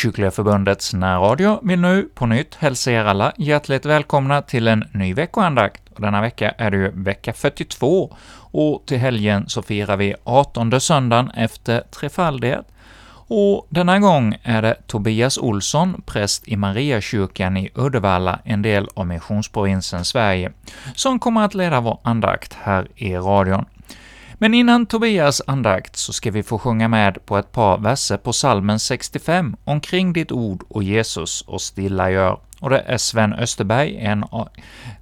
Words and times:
Frikyrkliga 0.00 0.30
Förbundets 0.30 0.94
närradio 0.94 1.60
vill 1.62 1.80
nu 1.80 2.08
på 2.14 2.26
nytt 2.26 2.54
hälsa 2.54 2.90
er 2.90 3.04
alla 3.04 3.32
hjärtligt 3.36 3.86
välkomna 3.86 4.42
till 4.42 4.68
en 4.68 4.84
ny 4.92 5.14
veckoandakt. 5.14 5.82
Denna 5.96 6.20
vecka 6.20 6.50
är 6.58 6.70
det 6.70 6.76
ju 6.76 6.90
vecka 6.90 7.32
42, 7.32 8.16
och 8.52 8.82
till 8.86 8.98
helgen 8.98 9.48
så 9.48 9.62
firar 9.62 9.96
vi 9.96 10.14
18 10.24 10.80
söndagen 10.80 11.30
efter 11.30 11.80
trefaldighet. 11.80 12.66
Och 13.28 13.66
denna 13.70 13.98
gång 13.98 14.36
är 14.42 14.62
det 14.62 14.76
Tobias 14.86 15.38
Olsson, 15.38 16.02
präst 16.06 16.48
i 16.48 16.56
Mariakyrkan 16.56 17.56
i 17.56 17.70
Uddevalla, 17.74 18.38
en 18.44 18.62
del 18.62 18.88
av 18.94 19.06
missionsprovinsen 19.06 20.04
Sverige, 20.04 20.52
som 20.94 21.18
kommer 21.18 21.44
att 21.44 21.54
leda 21.54 21.80
vår 21.80 21.98
andakt 22.02 22.56
här 22.62 22.88
i 22.94 23.16
radion. 23.16 23.64
Men 24.42 24.54
innan 24.54 24.86
Tobias 24.86 25.42
andakt 25.46 25.96
så 25.96 26.12
ska 26.12 26.30
vi 26.30 26.42
få 26.42 26.58
sjunga 26.58 26.88
med 26.88 27.26
på 27.26 27.38
ett 27.38 27.52
par 27.52 27.78
verser 27.78 28.16
på 28.16 28.32
salmen 28.32 28.78
65, 28.78 29.56
”Omkring 29.64 30.12
ditt 30.12 30.32
ord 30.32 30.62
och 30.68 30.82
Jesus 30.82 31.42
och 31.42 31.60
stilla 31.60 32.10
gör”, 32.10 32.38
och 32.60 32.70
det 32.70 32.78
är 32.78 32.96
Sven 32.98 33.32
Österberg, 33.32 33.96
en 33.96 34.24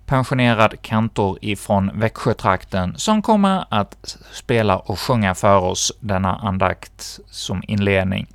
pensionerad 0.07 0.83
kantor 0.83 1.39
ifrån 1.41 1.91
Växjötrakten, 1.95 2.95
som 2.97 3.23
kommer 3.23 3.65
att 3.71 4.17
spela 4.33 4.79
och 4.79 4.99
sjunga 4.99 5.35
för 5.35 5.59
oss 5.59 5.93
denna 6.01 6.37
andakt 6.37 7.21
som 7.31 7.63
inledning. 7.69 8.27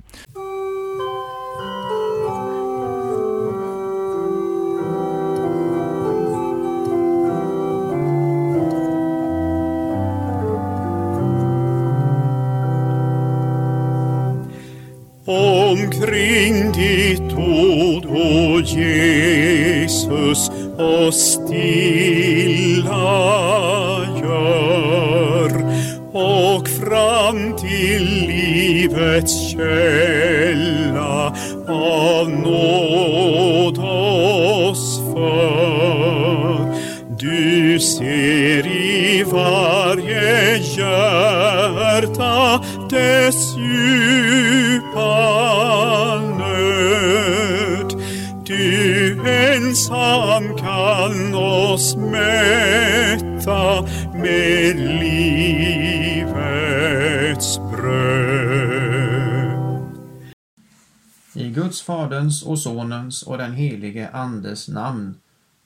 Omkring 15.84 16.72
ditt 16.72 17.32
ord, 17.32 18.06
o 18.06 18.60
Jesus, 18.60 20.50
och 20.78 21.14
stilla 21.14 22.84
gör 24.22 25.50
och 26.12 26.68
fram 26.68 27.56
till 27.56 28.26
livets 28.26 29.50
tjänst 29.50 29.83
Guds, 61.74 61.82
Faderns 61.82 62.42
och 62.42 62.58
Sonens 62.58 63.22
och 63.22 63.38
den 63.38 63.52
helige 63.52 64.08
Andes 64.08 64.68
namn. 64.68 65.14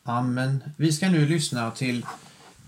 Amen. 0.05 0.65
Vi 0.77 0.93
ska 0.93 1.09
nu 1.09 1.27
lyssna 1.27 1.71
till 1.71 2.07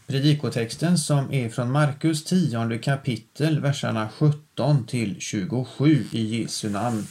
predikotexten 0.06 0.98
som 0.98 1.32
är 1.32 1.48
från 1.48 1.70
Markus 1.70 2.24
10 2.24 2.78
kapitel, 2.78 3.60
verserna 3.60 4.08
17 4.08 4.86
till 4.86 5.16
27 5.20 6.04
i 6.12 6.40
Jesu 6.40 6.70
namn. 6.70 7.06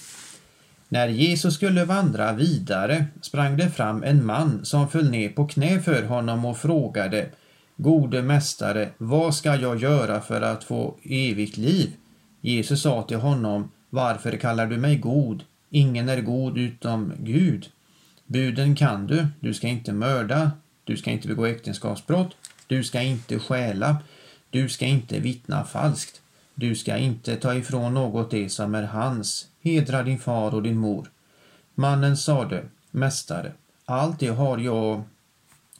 När 0.89 1.07
Jesus 1.07 1.55
skulle 1.55 1.85
vandra 1.85 2.33
vidare 2.33 3.05
sprang 3.21 3.57
det 3.57 3.69
fram 3.69 4.03
en 4.03 4.25
man 4.25 4.65
som 4.65 4.89
föll 4.89 5.09
ner 5.09 5.29
på 5.29 5.47
knä 5.47 5.81
för 5.81 6.03
honom 6.03 6.45
och 6.45 6.57
frågade 6.57 7.29
Gode 7.77 8.21
mästare, 8.21 8.89
vad 8.97 9.35
ska 9.35 9.55
jag 9.55 9.81
göra 9.81 10.21
för 10.21 10.41
att 10.41 10.63
få 10.63 10.95
evigt 11.03 11.57
liv? 11.57 11.89
Jesus 12.41 12.81
sa 12.81 13.03
till 13.03 13.17
honom 13.17 13.71
Varför 13.89 14.37
kallar 14.37 14.67
du 14.67 14.77
mig 14.77 14.97
god? 14.97 15.43
Ingen 15.69 16.09
är 16.09 16.21
god 16.21 16.57
utom 16.57 17.13
Gud. 17.19 17.69
Buden 18.25 18.75
kan 18.75 19.07
du. 19.07 19.27
Du 19.39 19.53
ska 19.53 19.67
inte 19.67 19.93
mörda. 19.93 20.51
Du 20.83 20.97
ska 20.97 21.11
inte 21.11 21.27
begå 21.27 21.45
äktenskapsbrott. 21.45 22.35
Du 22.67 22.83
ska 22.83 23.01
inte 23.01 23.39
stjäla. 23.39 23.97
Du 24.49 24.69
ska 24.69 24.85
inte 24.85 25.19
vittna 25.19 25.63
falskt. 25.63 26.21
Du 26.55 26.75
ska 26.75 26.97
inte 26.97 27.35
ta 27.35 27.55
ifrån 27.55 27.93
något 27.93 28.31
det 28.31 28.49
som 28.49 28.75
är 28.75 28.83
hans. 28.83 29.47
Hedra 29.61 30.03
din 30.03 30.19
far 30.19 30.55
och 30.55 30.63
din 30.63 30.77
mor. 30.77 31.09
Mannen 31.75 32.17
sade, 32.17 32.63
Mästare, 32.91 33.51
allt 33.85 34.19
det 34.19 34.27
har 34.27 34.57
jag 34.57 35.03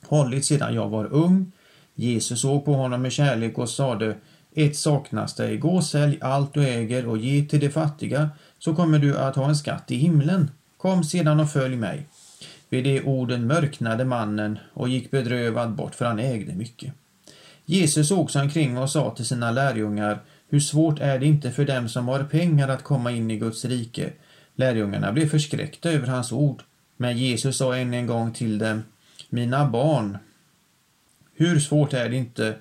hållit 0.06 0.46
sedan 0.46 0.76
jag 0.76 0.90
var 0.90 1.06
ung. 1.06 1.52
Jesus 1.96 2.42
såg 2.42 2.66
på 2.66 2.74
honom 2.74 3.02
med 3.02 3.12
kärlek 3.12 3.58
och 3.58 3.70
sade, 3.70 4.16
ett 4.56 4.78
saknas 4.78 5.36
dig, 5.36 5.58
gå 5.58 5.70
och 5.70 5.84
sälj 5.84 6.18
allt 6.22 6.54
du 6.54 6.64
äger 6.68 7.08
och 7.08 7.18
ge 7.18 7.46
till 7.46 7.60
de 7.60 7.70
fattiga, 7.70 8.30
så 8.60 8.76
kommer 8.76 9.00
du 9.00 9.18
att 9.18 9.36
ha 9.36 9.50
en 9.50 9.56
skatt 9.56 9.92
i 9.92 9.96
himlen. 9.96 10.52
Kom 10.78 11.04
sedan 11.04 11.40
och 11.40 11.52
följ 11.52 11.76
mig. 11.76 12.08
Vid 12.70 12.84
de 12.84 13.02
orden 13.02 13.48
mörknade 13.48 14.06
mannen 14.06 14.60
och 14.74 14.90
gick 14.90 15.12
bedrövad 15.12 15.72
bort, 15.72 15.96
för 15.96 16.06
han 16.06 16.20
ägde 16.20 16.54
mycket. 16.54 16.94
Jesus 17.66 18.08
såg 18.08 18.32
sig 18.32 18.42
omkring 18.42 18.78
och 18.78 18.90
sa 18.90 19.16
till 19.16 19.26
sina 19.26 19.52
lärjungar, 19.52 20.20
hur 20.50 20.60
svårt 20.60 21.00
är 21.00 21.20
det 21.20 21.26
inte 21.26 21.52
för 21.52 21.66
dem 21.66 21.90
som 21.90 22.08
har 22.08 22.24
pengar 22.24 22.70
att 22.70 22.84
komma 22.84 23.12
in 23.12 23.32
i 23.32 23.38
Guds 23.38 23.66
rike? 23.66 24.14
Lärjungarna 24.56 25.12
blev 25.12 25.30
förskräckta 25.30 25.92
över 25.92 26.08
hans 26.08 26.32
ord, 26.32 26.64
men 26.98 27.18
Jesus 27.18 27.58
sa 27.58 27.76
än 27.76 27.94
en 27.94 28.08
gång 28.08 28.34
till 28.34 28.58
dem, 28.58 28.84
mina 29.30 29.70
barn, 29.70 30.18
hur 31.36 31.60
svårt 31.60 31.94
är 31.94 32.10
det 32.10 32.16
inte 32.16 32.56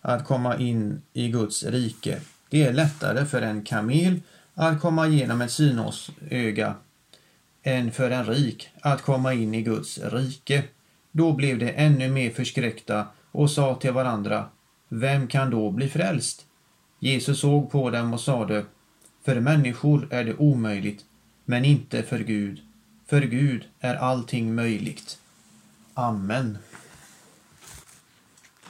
att 0.00 0.24
komma 0.24 0.56
in 0.56 1.02
i 1.12 1.28
Guds 1.28 1.64
rike? 1.64 2.20
Det 2.50 2.62
är 2.62 2.72
lättare 2.72 3.26
för 3.26 3.42
en 3.42 3.62
kamel 3.62 4.20
att 4.54 4.80
komma 4.80 5.06
igenom 5.06 5.40
ett 5.40 5.50
synåsöga 5.50 6.74
än 7.62 7.92
för 7.92 8.10
en 8.10 8.26
rik 8.26 8.68
att 8.80 9.02
komma 9.02 9.32
in 9.32 9.54
i 9.54 9.62
Guds 9.62 9.98
rike. 9.98 10.64
Då 11.12 11.32
blev 11.32 11.58
de 11.58 11.72
ännu 11.76 12.08
mer 12.08 12.30
förskräckta 12.30 13.06
och 13.32 13.50
sa 13.50 13.74
till 13.74 13.92
varandra, 13.92 14.48
vem 14.88 15.26
kan 15.26 15.50
då 15.50 15.70
bli 15.70 15.88
frälst? 15.88 16.46
Jesus 16.98 17.40
såg 17.40 17.70
på 17.70 17.90
dem 17.90 18.12
och 18.12 18.20
sade, 18.20 18.64
för 19.24 19.40
människor 19.40 20.08
är 20.10 20.24
det 20.24 20.34
omöjligt, 20.34 21.04
men 21.44 21.64
inte 21.64 22.02
för 22.02 22.18
Gud. 22.18 22.60
För 23.06 23.20
Gud 23.20 23.64
är 23.80 23.94
allting 23.94 24.54
möjligt. 24.54 25.18
Amen. 25.94 26.58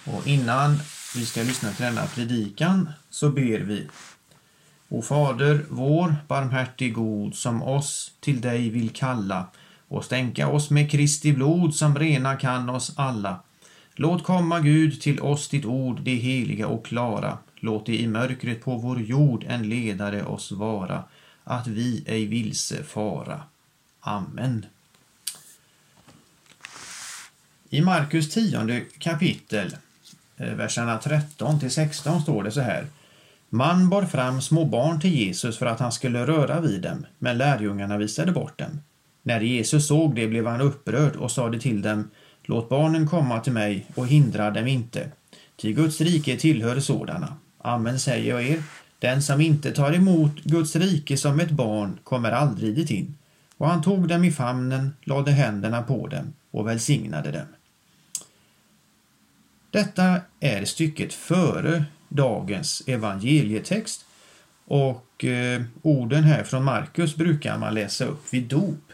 Och 0.04 0.26
innan 0.26 0.78
vi 1.16 1.26
ska 1.26 1.42
lyssna 1.42 1.70
till 1.70 1.84
denna 1.84 2.06
predikan 2.06 2.92
så 3.10 3.31
ber 3.31 3.58
vi. 3.58 3.88
O 4.94 5.02
Fader 5.02 5.64
vår, 5.69 6.17
barmhärtig 6.29 6.94
god, 6.94 7.35
som 7.35 7.62
oss 7.62 8.12
till 8.20 8.41
dig 8.41 8.70
vill 8.70 8.91
kalla 8.91 9.46
och 9.88 10.05
stänka 10.05 10.49
oss 10.49 10.70
med 10.70 10.91
Kristi 10.91 11.32
blod 11.32 11.75
som 11.75 11.99
rena 11.99 12.37
kan 12.37 12.69
oss 12.69 12.93
alla. 12.96 13.41
Låt 13.94 14.25
komma 14.25 14.61
Gud 14.61 15.00
till 15.00 15.20
oss 15.20 15.49
ditt 15.49 15.64
ord, 15.64 16.00
det 16.00 16.14
heliga 16.14 16.67
och 16.67 16.87
klara. 16.87 17.38
Låt 17.56 17.87
det 17.87 18.00
i 18.00 18.06
mörkret 18.06 18.64
på 18.64 18.76
vår 18.76 19.00
jord 19.00 19.44
en 19.49 19.69
ledare 19.69 20.25
oss 20.25 20.52
vara, 20.52 21.05
att 21.44 21.67
vi 21.67 22.05
ej 22.06 22.26
vilse 22.26 22.85
fara. 22.85 23.43
Amen. 24.00 24.67
I 27.70 27.81
Markus 27.81 28.31
10 28.31 28.85
kapitel, 28.99 29.76
eh, 30.37 30.55
verserna 30.55 30.99
13 30.99 31.61
till 31.61 31.70
16 31.70 32.23
står 32.23 32.43
det 32.43 32.50
så 32.50 32.61
här. 32.61 32.87
Man 33.54 33.88
bar 33.88 34.02
fram 34.02 34.40
små 34.40 34.64
barn 34.64 35.00
till 35.00 35.14
Jesus 35.14 35.58
för 35.58 35.66
att 35.66 35.80
han 35.80 35.92
skulle 35.92 36.26
röra 36.26 36.60
vid 36.60 36.82
dem, 36.82 37.06
men 37.18 37.38
lärjungarna 37.38 37.98
visade 37.98 38.32
bort 38.32 38.58
dem. 38.58 38.80
När 39.22 39.40
Jesus 39.40 39.86
såg 39.86 40.14
det 40.14 40.28
blev 40.28 40.46
han 40.46 40.60
upprörd 40.60 41.16
och 41.16 41.30
sade 41.30 41.60
till 41.60 41.82
dem, 41.82 42.10
låt 42.44 42.68
barnen 42.68 43.08
komma 43.08 43.40
till 43.40 43.52
mig 43.52 43.86
och 43.94 44.06
hindra 44.06 44.50
dem 44.50 44.66
inte, 44.66 45.10
ty 45.56 45.72
Guds 45.72 46.00
rike 46.00 46.36
tillhör 46.36 46.80
sådana. 46.80 47.36
Amen 47.58 47.98
säger 47.98 48.30
jag 48.30 48.42
er, 48.48 48.62
den 48.98 49.22
som 49.22 49.40
inte 49.40 49.72
tar 49.72 49.92
emot 49.92 50.44
Guds 50.44 50.76
rike 50.76 51.16
som 51.16 51.40
ett 51.40 51.50
barn 51.50 51.98
kommer 52.04 52.32
aldrig 52.32 52.74
dit 52.74 52.90
in. 52.90 53.14
Och 53.56 53.68
han 53.68 53.82
tog 53.82 54.08
dem 54.08 54.24
i 54.24 54.32
famnen, 54.32 54.94
lade 55.04 55.30
händerna 55.30 55.82
på 55.82 56.06
dem 56.06 56.32
och 56.50 56.68
välsignade 56.68 57.32
dem. 57.32 57.46
Detta 59.70 60.20
är 60.40 60.64
stycket 60.64 61.14
före 61.14 61.84
dagens 62.14 62.82
evangelietext 62.87 64.05
och 64.64 65.25
eh, 65.25 65.62
orden 65.82 66.25
här 66.25 66.44
från 66.44 66.64
Markus 66.64 67.16
brukar 67.16 67.58
man 67.58 67.75
läsa 67.75 68.05
upp 68.05 68.34
vid 68.34 68.44
dop. 68.44 68.93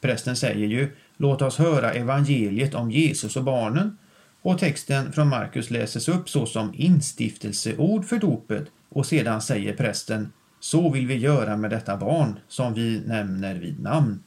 Prästen 0.00 0.36
säger 0.36 0.66
ju 0.66 0.90
Låt 1.16 1.42
oss 1.42 1.58
höra 1.58 1.92
evangeliet 1.92 2.74
om 2.74 2.90
Jesus 2.90 3.36
och 3.36 3.44
barnen 3.44 3.98
och 4.42 4.58
texten 4.58 5.12
från 5.12 5.28
Markus 5.28 5.70
läses 5.70 6.08
upp 6.08 6.28
såsom 6.28 6.74
instiftelseord 6.74 8.04
för 8.04 8.18
dopet 8.18 8.64
och 8.88 9.06
sedan 9.06 9.42
säger 9.42 9.76
prästen 9.76 10.32
Så 10.60 10.90
vill 10.90 11.06
vi 11.06 11.16
göra 11.16 11.56
med 11.56 11.70
detta 11.70 11.96
barn 11.96 12.38
som 12.48 12.74
vi 12.74 13.02
nämner 13.06 13.54
vid 13.54 13.80
namn. 13.80 14.22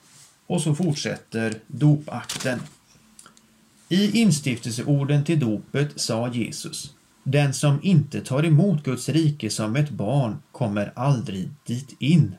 Och 0.48 0.62
så 0.62 0.75
fortsätter 0.75 1.54
dopakten. 1.68 2.60
I 3.89 4.22
instiftelseorden 4.22 5.24
till 5.24 5.39
dopet 5.39 6.01
sa 6.01 6.27
Jesus 6.27 6.94
den 7.23 7.53
som 7.53 7.79
inte 7.83 8.21
tar 8.21 8.45
emot 8.45 8.83
Guds 8.83 9.09
rike 9.09 9.50
som 9.50 9.75
ett 9.75 9.89
barn 9.89 10.38
kommer 10.51 10.91
aldrig 10.95 11.50
dit 11.65 11.95
in. 12.00 12.35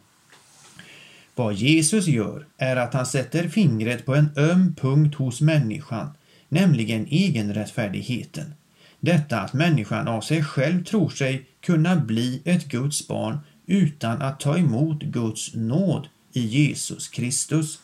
Vad 1.34 1.55
Jesus 1.55 2.06
gör 2.06 2.46
är 2.58 2.76
att 2.76 2.94
han 2.94 3.06
sätter 3.06 3.49
fingret 3.49 4.06
på 4.06 4.14
en 4.14 4.31
öm 4.37 4.75
punkt 4.75 5.14
hos 5.14 5.40
människan, 5.40 6.11
nämligen 6.49 7.06
egenrättfärdigheten. 7.06 8.55
Detta 9.00 9.40
att 9.40 9.52
människan 9.52 10.08
av 10.08 10.20
sig 10.20 10.44
själv 10.44 10.85
tror 10.85 11.08
sig 11.08 11.46
kunna 11.61 11.96
bli 11.96 12.43
ett 12.44 12.69
Guds 12.69 13.08
barn 13.08 13.38
utan 13.67 14.23
att 14.23 14.40
ta 14.40 14.58
emot 14.58 15.02
Guds 15.02 15.55
nåd 15.55 16.08
i 16.32 16.40
Jesus 16.40 17.08
Kristus. 17.08 17.78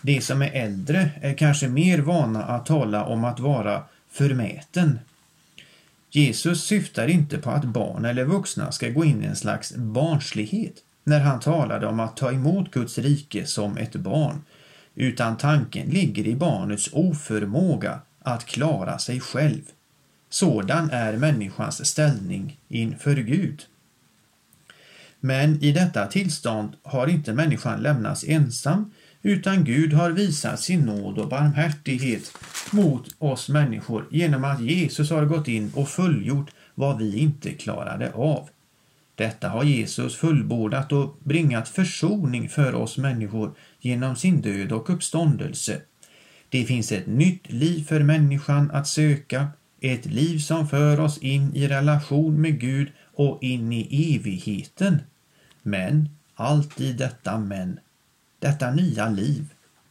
De 0.00 0.20
som 0.20 0.42
är 0.42 0.50
äldre 0.52 1.10
är 1.22 1.34
kanske 1.34 1.68
mer 1.68 1.98
vana 1.98 2.42
att 2.42 2.66
tala 2.66 3.04
om 3.04 3.24
att 3.24 3.40
vara 3.40 3.82
förmäten. 4.10 4.98
Jesus 6.14 6.64
syftar 6.64 7.08
inte 7.08 7.38
på 7.38 7.50
att 7.50 7.64
barn 7.64 8.04
eller 8.04 8.24
vuxna 8.24 8.72
ska 8.72 8.88
gå 8.88 9.04
in 9.04 9.22
i 9.22 9.26
en 9.26 9.36
slags 9.36 9.76
barnslighet 9.76 10.74
när 11.04 11.20
han 11.20 11.40
talade 11.40 11.86
om 11.86 12.00
att 12.00 12.16
ta 12.16 12.32
emot 12.32 12.70
Guds 12.70 12.98
rike 12.98 13.46
som 13.46 13.76
ett 13.76 13.96
barn, 13.96 14.44
utan 14.94 15.36
tanken 15.36 15.88
ligger 15.88 16.26
i 16.26 16.36
barnets 16.36 16.90
oförmåga 16.92 18.00
att 18.22 18.44
klara 18.44 18.98
sig 18.98 19.20
själv. 19.20 19.62
Sådan 20.30 20.90
är 20.90 21.16
människans 21.16 21.86
ställning 21.86 22.60
inför 22.68 23.16
Gud. 23.16 23.62
Men 25.20 25.62
i 25.62 25.72
detta 25.72 26.06
tillstånd 26.06 26.76
har 26.82 27.06
inte 27.06 27.32
människan 27.32 27.82
lämnats 27.82 28.24
ensam 28.24 28.90
utan 29.22 29.64
Gud 29.64 29.92
har 29.92 30.10
visat 30.10 30.60
sin 30.60 30.80
nåd 30.80 31.18
och 31.18 31.28
barmhärtighet 31.28 32.32
mot 32.72 33.14
oss 33.18 33.48
människor 33.48 34.08
genom 34.10 34.44
att 34.44 34.60
Jesus 34.60 35.10
har 35.10 35.24
gått 35.24 35.48
in 35.48 35.72
och 35.74 35.88
fullgjort 35.88 36.50
vad 36.74 36.98
vi 36.98 37.18
inte 37.18 37.52
klarade 37.52 38.12
av. 38.12 38.48
Detta 39.14 39.48
har 39.48 39.64
Jesus 39.64 40.16
fullbordat 40.16 40.92
och 40.92 41.18
bringat 41.24 41.68
försoning 41.68 42.48
för 42.48 42.74
oss 42.74 42.98
människor 42.98 43.54
genom 43.80 44.16
sin 44.16 44.40
död 44.40 44.72
och 44.72 44.90
uppståndelse. 44.90 45.82
Det 46.48 46.64
finns 46.64 46.92
ett 46.92 47.06
nytt 47.06 47.52
liv 47.52 47.84
för 47.84 48.00
människan 48.00 48.70
att 48.70 48.88
söka, 48.88 49.48
ett 49.80 50.06
liv 50.06 50.38
som 50.38 50.68
för 50.68 51.00
oss 51.00 51.18
in 51.18 51.56
i 51.56 51.68
relation 51.68 52.40
med 52.40 52.60
Gud 52.60 52.92
och 53.14 53.42
in 53.42 53.72
i 53.72 54.16
evigheten. 54.16 54.98
Men, 55.62 56.08
alltid 56.34 56.96
detta 56.96 57.38
men, 57.38 57.78
detta 58.42 58.70
nya 58.70 59.08
liv 59.08 59.44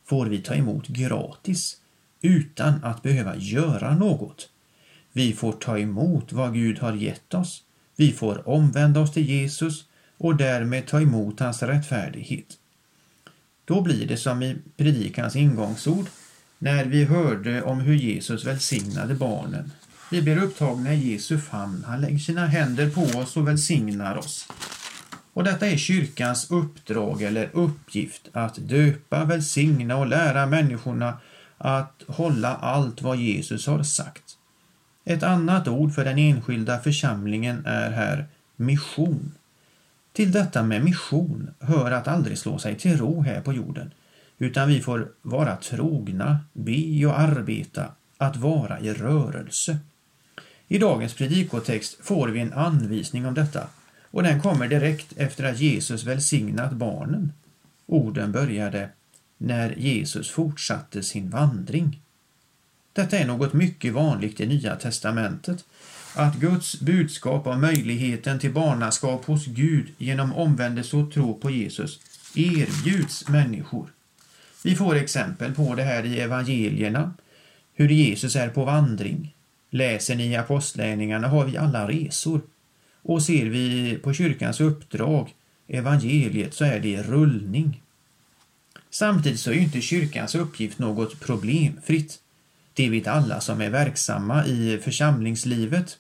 får 0.06 0.26
vi 0.26 0.38
ta 0.38 0.56
emot 0.56 0.88
gratis 0.88 1.78
utan 2.22 2.84
att 2.84 3.04
behöva 3.04 3.36
göra 3.36 3.96
något. 3.96 4.50
Vi 5.12 5.34
får 5.34 5.52
ta 5.52 5.80
emot 5.80 6.34
vad 6.34 6.54
Gud 6.54 6.80
har 6.80 6.94
gett 6.94 7.34
oss. 7.34 7.64
Vi 7.96 8.12
får 8.12 8.50
omvända 8.50 9.00
oss 9.00 9.14
till 9.14 9.30
Jesus 9.30 9.86
och 10.18 10.36
därmed 10.36 10.88
ta 10.88 11.02
emot 11.02 11.40
hans 11.40 11.64
rättfärdighet. 11.64 12.58
Då 13.66 13.82
blir 13.82 14.08
det 14.08 14.18
som 14.18 14.44
i 14.44 14.58
predikans 14.78 15.36
ingångsord 15.36 16.06
när 16.60 16.86
vi 16.86 17.04
hörde 17.04 17.62
om 17.62 17.80
hur 17.80 17.96
Jesus 17.96 18.46
välsignade 18.46 19.16
barnen. 19.16 19.72
Vi 20.12 20.22
blir 20.22 20.44
upptagna 20.44 20.94
i 20.94 21.12
Jesu 21.12 21.38
famn. 21.38 21.84
Han 21.88 22.02
lägger 22.02 22.18
sina 22.18 22.48
händer 22.48 22.90
på 22.90 23.02
oss 23.20 23.38
och 23.38 23.48
välsignar 23.48 24.18
oss. 24.18 24.48
Och 25.34 25.44
detta 25.44 25.68
är 25.68 25.78
kyrkans 25.78 26.52
uppdrag 26.52 27.22
eller 27.22 27.50
uppgift 27.54 28.30
att 28.34 28.56
döpa, 28.56 29.26
välsigna 29.26 29.98
och 29.98 30.08
lära 30.08 30.46
människorna 30.46 31.18
att 31.58 32.04
hålla 32.08 32.56
allt 32.56 33.02
vad 33.02 33.18
Jesus 33.18 33.68
har 33.68 33.84
sagt. 33.84 34.38
Ett 35.06 35.24
annat 35.24 35.68
ord 35.68 35.94
för 35.94 36.06
den 36.06 36.18
enskilda 36.18 36.80
församlingen 36.80 37.66
är 37.66 37.92
här 37.92 38.26
mission. 38.56 39.32
Till 40.14 40.32
detta 40.32 40.64
med 40.64 40.84
mission 40.84 41.50
hör 41.60 41.92
att 41.92 42.08
aldrig 42.08 42.38
slå 42.38 42.60
sig 42.60 42.76
till 42.76 42.98
ro 42.98 43.22
här 43.22 43.42
på 43.42 43.54
jorden, 43.54 43.94
utan 44.38 44.70
vi 44.70 44.82
får 44.82 45.12
vara 45.22 45.56
trogna, 45.56 46.40
be 46.54 47.06
och 47.06 47.20
arbeta, 47.20 47.86
att 48.18 48.38
vara 48.38 48.80
i 48.80 48.94
rörelse. 48.94 49.78
I 50.68 50.78
dagens 50.78 51.14
predikotext 51.14 51.98
får 52.02 52.28
vi 52.28 52.40
en 52.40 52.54
anvisning 52.54 53.26
om 53.26 53.34
detta 53.34 53.68
och 54.12 54.24
den 54.24 54.42
kommer 54.42 54.68
direkt 54.68 55.14
efter 55.18 55.44
att 55.44 55.60
Jesus 55.60 56.04
välsignat 56.04 56.72
barnen. 56.72 57.34
Orden 57.86 58.32
började 58.32 58.90
när 59.38 59.76
Jesus 59.78 60.32
fortsatte 60.32 61.04
sin 61.04 61.30
vandring. 61.30 62.02
Detta 62.94 63.18
är 63.18 63.28
något 63.28 63.54
mycket 63.54 63.94
vanligt 63.94 64.40
i 64.40 64.48
Nya 64.48 64.76
testamentet, 64.76 65.66
att 66.16 66.36
Guds 66.36 66.80
budskap 66.80 67.48
om 67.48 67.62
möjligheten 67.62 68.40
till 68.40 68.54
barnaskap 68.54 69.26
hos 69.26 69.46
Gud 69.46 69.88
genom 69.98 70.34
omvändelse 70.34 70.98
och 70.98 71.12
tro 71.12 71.40
på 71.40 71.50
Jesus 71.50 72.00
erbjuds 72.36 73.28
människor. 73.28 73.90
Vi 74.64 74.76
får 74.76 74.96
exempel 74.96 75.56
på 75.56 75.76
det 75.76 75.84
här 75.84 76.06
i 76.06 76.20
evangelierna, 76.20 77.14
hur 77.74 77.90
Jesus 77.90 78.36
är 78.36 78.50
på 78.50 78.66
vandring. 78.66 79.36
Läser 79.70 80.16
ni 80.16 80.28
i 80.28 80.36
apostlärningarna 80.36 81.28
har 81.28 81.46
vi 81.46 81.58
alla 81.58 81.88
resor. 81.88 82.42
Och 83.02 83.24
ser 83.24 83.46
vi 83.46 83.96
på 84.04 84.14
kyrkans 84.14 84.62
uppdrag, 84.62 85.36
evangeliet, 85.68 86.54
så 86.54 86.66
är 86.66 86.80
det 86.80 87.04
rullning. 87.04 87.82
Samtidigt 88.90 89.40
så 89.40 89.52
är 89.52 89.56
ju 89.56 89.62
inte 89.62 89.82
kyrkans 89.82 90.36
uppgift 90.36 90.80
något 90.80 91.20
problemfritt. 91.20 92.20
Det 92.74 92.90
vet 92.90 93.08
alla 93.08 93.42
som 93.42 93.62
är 93.62 93.70
verksamma 93.70 94.46
i 94.46 94.80
församlingslivet. 94.84 95.98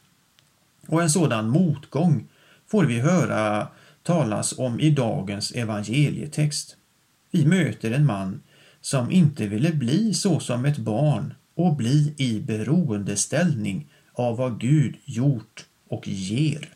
Och 0.88 1.01
en 1.01 1.10
sådan 1.10 1.50
motgång 1.50 2.27
får 2.67 2.86
vi 2.86 3.00
höra 3.00 3.67
talas 4.03 4.60
om 4.60 4.79
i 4.79 4.89
dagens 4.89 5.51
evangelietext. 5.51 6.77
Vi 7.31 7.46
möter 7.46 7.91
en 7.91 8.05
man 8.05 8.41
som 8.81 9.12
inte 9.12 9.48
ville 9.48 9.72
bli 9.72 10.13
så 10.13 10.39
som 10.39 10.65
ett 10.65 10.77
barn 10.77 11.34
och 11.55 11.75
bli 11.75 12.13
i 12.17 12.39
beroendeställning 12.39 13.88
av 14.13 14.38
vad 14.38 14.60
Gud 14.60 14.96
gjort 15.05 15.65
och 15.88 16.08
ger. 16.08 16.70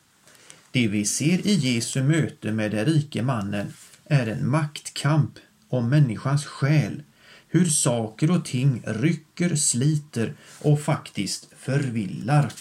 Det 0.75 0.88
vi 0.88 1.05
ser 1.05 1.48
i 1.48 1.53
Jesu 1.53 2.03
möte 2.03 2.51
med 2.51 2.72
den 2.72 2.86
rike 2.86 3.22
mannen 3.24 3.74
är 4.05 4.27
en 4.27 4.50
maktkamp 4.50 5.32
om 5.70 5.89
människans 5.89 6.46
själ, 6.46 7.03
hur 7.48 7.65
saker 7.65 8.32
och 8.32 8.46
ting 8.46 8.82
rycker, 8.86 9.55
sliter 9.55 10.34
och 10.62 10.82
faktiskt 10.82 11.48
förvillar. 11.58 12.51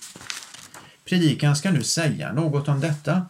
Predikan 1.04 1.56
ska 1.56 1.70
nu 1.70 1.82
säga 1.82 2.32
något 2.32 2.68
om 2.68 2.80
detta, 2.80 3.26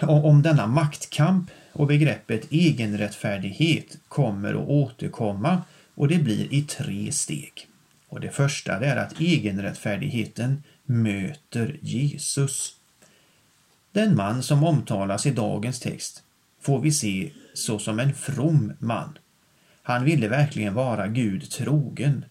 om 0.00 0.42
denna 0.42 0.66
maktkamp 0.66 1.50
och 1.72 1.86
begreppet 1.86 2.52
egenrättfärdighet 2.52 3.98
kommer 4.08 4.54
att 4.54 4.68
återkomma 4.68 5.62
och 5.94 6.08
det 6.08 6.18
blir 6.18 6.54
i 6.54 6.62
tre 6.62 7.12
steg. 7.12 7.68
Och 8.08 8.20
Det 8.20 8.30
första 8.30 8.72
är 8.72 8.96
att 8.96 9.20
egenrättfärdigheten 9.20 10.62
möter 10.84 11.76
Jesus. 11.80 12.76
Den 13.94 14.16
man 14.16 14.42
som 14.42 14.64
omtalas 14.64 15.26
i 15.26 15.30
dagens 15.30 15.80
text 15.80 16.22
får 16.60 16.80
vi 16.80 16.92
se 16.92 17.32
såsom 17.54 18.00
en 18.00 18.14
from 18.14 18.72
man. 18.78 19.18
Han 19.82 20.04
ville 20.04 20.28
verkligen 20.28 20.74
vara 20.74 21.08
Gud 21.08 21.50
trogen. 21.50 22.24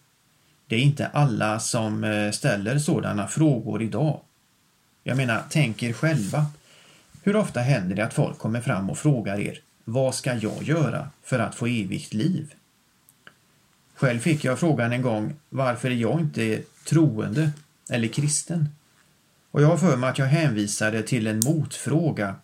Det 0.66 0.76
är 0.76 0.80
inte 0.80 1.06
alla 1.06 1.60
som 1.60 2.04
eh, 2.04 2.30
ställer 2.30 2.78
sådana 2.78 3.28
frågor 3.28 3.82
idag. 3.82 4.20
Jag 5.02 5.16
menar, 5.16 5.42
tänk 5.50 5.82
er 5.82 5.92
själva. 5.92 6.46
Hur 7.22 7.36
ofta 7.36 7.60
händer 7.60 7.96
det 7.96 8.04
att 8.04 8.14
folk 8.14 8.38
kommer 8.38 8.60
fram 8.60 8.90
och 8.90 8.98
frågar 8.98 9.40
er 9.40 9.58
vad 9.84 10.14
ska 10.14 10.34
jag 10.34 10.62
göra 10.62 11.08
för 11.22 11.38
att 11.38 11.54
få 11.54 11.66
evigt 11.66 12.14
liv? 12.14 12.54
Själv 13.94 14.18
fick 14.18 14.44
jag 14.44 14.58
frågan 14.58 14.92
en 14.92 15.02
gång 15.02 15.34
varför 15.48 15.90
är 15.90 15.94
jag 15.94 16.20
inte 16.20 16.62
troende 16.88 17.50
eller 17.90 18.08
kristen? 18.08 18.68
Och 19.54 19.62
jag 19.62 19.68
har 19.68 19.76
för 19.76 19.96
mig 19.96 20.10
att 20.10 20.18
jag 20.18 20.26
hänvisade 20.26 21.02
till 21.02 21.26
en 21.26 21.40
motfråga 21.44 22.36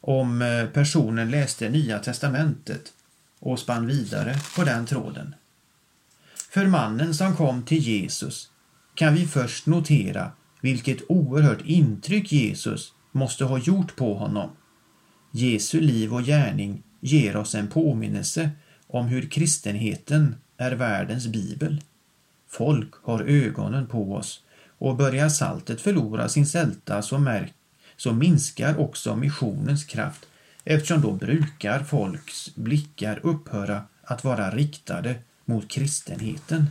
om 0.00 0.42
eh, 0.42 0.66
personen 0.66 1.30
läste 1.30 1.68
Nya 1.68 1.98
testamentet 1.98 2.92
och 3.40 3.58
spann 3.58 3.86
vidare 3.86 4.36
på 4.56 4.64
den 4.64 4.86
tråden. 4.86 5.34
För 6.50 6.66
mannen 6.66 7.14
som 7.14 7.36
kom 7.36 7.62
till 7.62 7.78
Jesus 7.78 8.50
kan 8.94 9.14
vi 9.14 9.26
först 9.26 9.66
notera 9.66 10.30
vilket 10.60 10.98
oerhört 11.08 11.60
intryck 11.64 12.32
Jesus 12.32 12.92
måste 13.12 13.44
ha 13.44 13.58
gjort 13.58 13.96
på 13.96 14.14
honom. 14.14 14.50
Jesu 15.30 15.80
liv 15.80 16.14
och 16.14 16.22
gärning 16.22 16.82
ger 17.00 17.36
oss 17.36 17.54
en 17.54 17.68
påminnelse 17.68 18.50
om 18.86 19.06
hur 19.06 19.30
kristenheten 19.30 20.36
är 20.56 20.72
världens 20.72 21.26
bibel. 21.26 21.82
Folk 22.48 22.94
har 23.02 23.22
ögonen 23.22 23.86
på 23.86 24.14
oss 24.14 24.43
och 24.84 24.96
börjar 24.96 25.28
saltet 25.28 25.80
förlora 25.80 26.28
sin 26.28 26.46
sälta 26.46 27.02
så, 27.02 27.18
märk, 27.18 27.52
så 27.96 28.12
minskar 28.12 28.78
också 28.78 29.16
missionens 29.16 29.84
kraft 29.84 30.26
eftersom 30.64 31.00
då 31.00 31.12
brukar 31.12 31.84
folks 31.84 32.54
blickar 32.54 33.20
upphöra 33.22 33.82
att 34.02 34.24
vara 34.24 34.50
riktade 34.50 35.14
mot 35.44 35.68
kristenheten. 35.68 36.66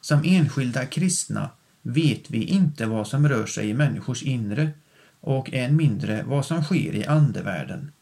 Som 0.00 0.22
enskilda 0.24 0.86
kristna 0.86 1.50
vet 1.82 2.30
vi 2.30 2.44
inte 2.44 2.86
vad 2.86 3.06
som 3.06 3.28
rör 3.28 3.46
sig 3.46 3.68
i 3.68 3.74
människors 3.74 4.22
inre 4.22 4.70
och 5.20 5.52
än 5.52 5.76
mindre 5.76 6.22
vad 6.22 6.46
som 6.46 6.64
sker 6.64 6.94
i 6.94 7.06
andevärlden. 7.06 7.92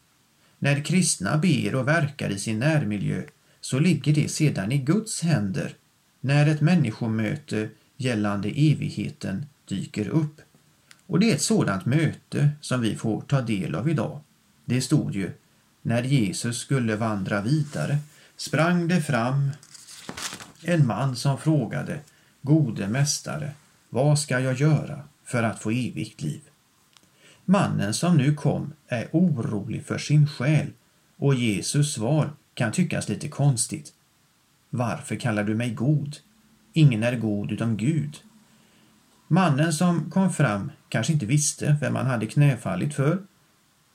När 0.59 0.83
kristna 0.83 1.37
ber 1.37 1.75
och 1.75 1.87
verkar 1.87 2.29
i 2.29 2.39
sin 2.39 2.59
närmiljö 2.59 3.23
så 3.61 3.79
ligger 3.79 4.13
det 4.13 4.29
sedan 4.29 4.71
i 4.71 4.77
Guds 4.77 5.21
händer 5.21 5.73
när 6.21 6.47
ett 6.47 6.61
människomöte 6.61 7.69
gällande 7.99 8.49
evigheten 8.49 9.45
dyker 9.65 10.07
upp. 10.07 10.41
Och 11.07 11.19
det 11.19 11.31
är 11.31 11.35
ett 11.35 11.41
sådant 11.41 11.85
möte 11.85 12.51
som 12.61 12.81
vi 12.81 12.95
får 12.95 13.21
ta 13.21 13.41
del 13.41 13.75
av 13.75 13.89
idag. 13.89 14.19
Det 14.65 14.81
stod 14.81 15.15
ju, 15.15 15.31
när 15.81 16.03
Jesus 16.03 16.59
skulle 16.59 16.95
vandra 16.95 17.41
vidare 17.41 17.97
sprang 18.37 18.87
det 18.87 19.01
fram 19.01 19.51
en 20.63 20.87
man 20.87 21.15
som 21.15 21.37
frågade, 21.37 21.99
Gode 22.41 22.87
mästare, 22.87 23.51
vad 23.89 24.19
ska 24.19 24.39
jag 24.39 24.53
göra 24.53 25.03
för 25.25 25.43
att 25.43 25.59
få 25.59 25.71
evigt 25.71 26.21
liv? 26.21 26.41
Mannen 27.45 27.93
som 27.93 28.17
nu 28.17 28.33
kom 28.33 28.73
är 28.87 29.09
orolig 29.11 29.85
för 29.85 29.97
sin 29.97 30.27
själ 30.27 30.67
och 31.17 31.35
Jesus 31.35 31.93
svar 31.93 32.33
kan 32.53 32.71
tyckas 32.71 33.09
lite 33.09 33.27
konstigt. 33.27 33.93
Varför 34.69 35.15
kallar 35.15 35.43
du 35.43 35.55
mig 35.55 35.71
god? 35.71 36.17
Ingen 36.79 37.03
är 37.03 37.15
god 37.15 37.51
utom 37.51 37.77
Gud. 37.77 38.17
Mannen 39.27 39.73
som 39.73 40.11
kom 40.11 40.33
fram 40.33 40.71
kanske 40.89 41.13
inte 41.13 41.25
visste 41.25 41.77
vem 41.81 41.95
han 41.95 42.05
hade 42.05 42.25
knäfallit 42.25 42.93
för, 42.93 43.23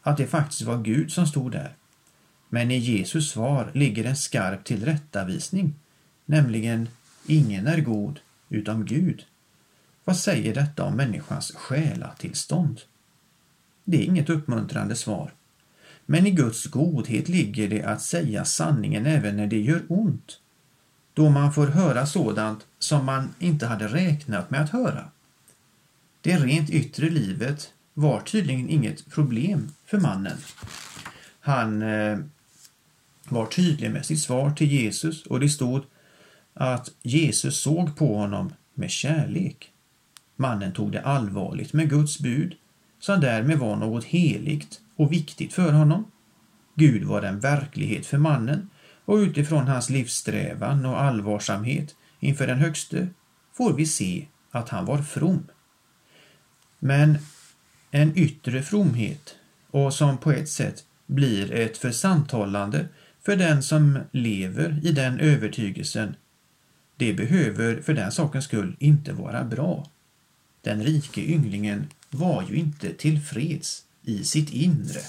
att 0.03 0.17
det 0.17 0.27
faktiskt 0.27 0.63
var 0.63 0.83
Gud 0.83 1.13
som 1.13 1.27
stod 1.27 1.53
där. 1.53 1.77
Men 2.49 2.71
i 2.71 2.79
Jesus 2.79 3.31
svar 3.31 3.71
ligger 3.75 4.05
en 4.05 4.17
skarp 4.17 4.65
tillrättavisning, 4.65 5.75
nämligen 6.25 6.89
ingen 7.27 7.67
är 7.67 7.81
god 7.81 8.21
utom 8.49 8.85
Gud. 8.85 9.25
Vad 10.05 10.17
säger 10.17 10.55
detta 10.55 10.85
om 10.85 10.97
människans 10.97 11.53
själatillstånd? 11.55 12.81
Det 13.85 13.97
är 13.97 14.05
inget 14.05 14.31
uppmuntrande 14.31 14.97
svar. 14.97 15.33
Men 16.07 16.27
i 16.27 16.31
Guds 16.31 16.67
godhet 16.67 17.29
ligger 17.29 17.69
det 17.69 17.83
att 17.83 18.03
säga 18.03 18.45
sanningen 18.45 19.07
även 19.07 19.37
när 19.37 19.47
det 19.47 19.61
gör 19.61 19.83
ont, 19.89 20.41
då 21.15 21.31
man 21.31 21.53
får 21.53 21.67
höra 21.67 22.07
sådant 22.07 22.67
som 22.79 23.05
man 23.07 23.35
inte 23.39 23.67
hade 23.67 23.89
räknat 23.89 24.51
med 24.51 24.61
att 24.61 24.71
höra. 24.71 25.05
Det 26.21 26.37
rent 26.37 26.71
yttre 26.71 27.11
livet 27.11 27.73
var 27.95 28.21
tydligen 28.21 28.71
inget 28.71 29.11
problem 29.11 29.73
för 29.87 29.99
mannen. 30.01 30.39
Han 31.41 31.83
eh, 31.83 32.19
var 33.29 33.47
tydlig 33.47 33.91
med 33.91 34.07
sitt 34.07 34.21
svar 34.21 34.51
till 34.51 34.73
Jesus 34.73 35.27
och 35.27 35.41
det 35.41 35.49
stod 35.49 35.83
att 36.55 36.91
Jesus 37.03 37.61
såg 37.61 37.97
på 37.97 38.17
honom 38.17 38.53
med 38.75 38.91
kärlek. 38.91 39.71
Mannen 40.37 40.73
tog 40.73 40.93
det 40.93 41.03
allvarligt 41.03 41.73
med 41.73 41.91
Guds 41.91 42.19
bud 42.19 42.55
som 43.01 43.21
därmed 43.21 43.59
var 43.59 43.77
något 43.77 44.05
heligt 44.05 44.81
och 44.97 45.13
viktigt 45.13 45.53
för 45.53 45.73
honom. 45.73 46.05
Gud 46.75 47.05
var 47.05 47.23
en 47.23 47.41
verklighet 47.41 48.07
för 48.07 48.19
mannen 48.19 48.71
och 49.05 49.17
utifrån 49.17 49.69
hans 49.69 49.91
livssträvan 49.91 50.87
och 50.87 51.01
allvarsamhet 51.01 51.95
inför 52.21 52.47
den 52.47 52.59
högste 52.59 53.09
får 53.53 53.73
vi 53.73 53.87
se 53.87 54.27
att 54.51 54.69
han 54.69 54.85
var 54.85 55.03
from. 55.03 55.47
Men 56.79 57.19
en 57.91 58.19
yttre 58.19 58.63
fromhet 58.63 59.35
och 59.71 59.95
som 59.95 60.19
på 60.19 60.33
ett 60.33 60.49
sätt 60.49 60.85
blir 61.07 61.53
ett 61.53 61.79
försanthållande 61.79 62.89
för 63.23 63.37
den 63.37 63.63
som 63.63 63.99
lever 64.13 64.81
i 64.83 64.93
den 64.93 65.21
övertygelsen, 65.21 66.17
det 66.97 67.13
behöver 67.13 67.83
för 67.83 67.95
den 67.95 68.13
sakens 68.13 68.45
skull 68.45 68.77
inte 68.79 69.13
vara 69.13 69.45
bra. 69.45 69.91
Den 70.63 70.83
rike 70.83 71.21
ynglingen 71.21 71.87
var 72.11 72.45
ju 72.49 72.57
inte 72.57 72.93
tillfreds 72.93 73.85
i 74.03 74.25
sitt 74.25 74.51
inre. 74.51 75.01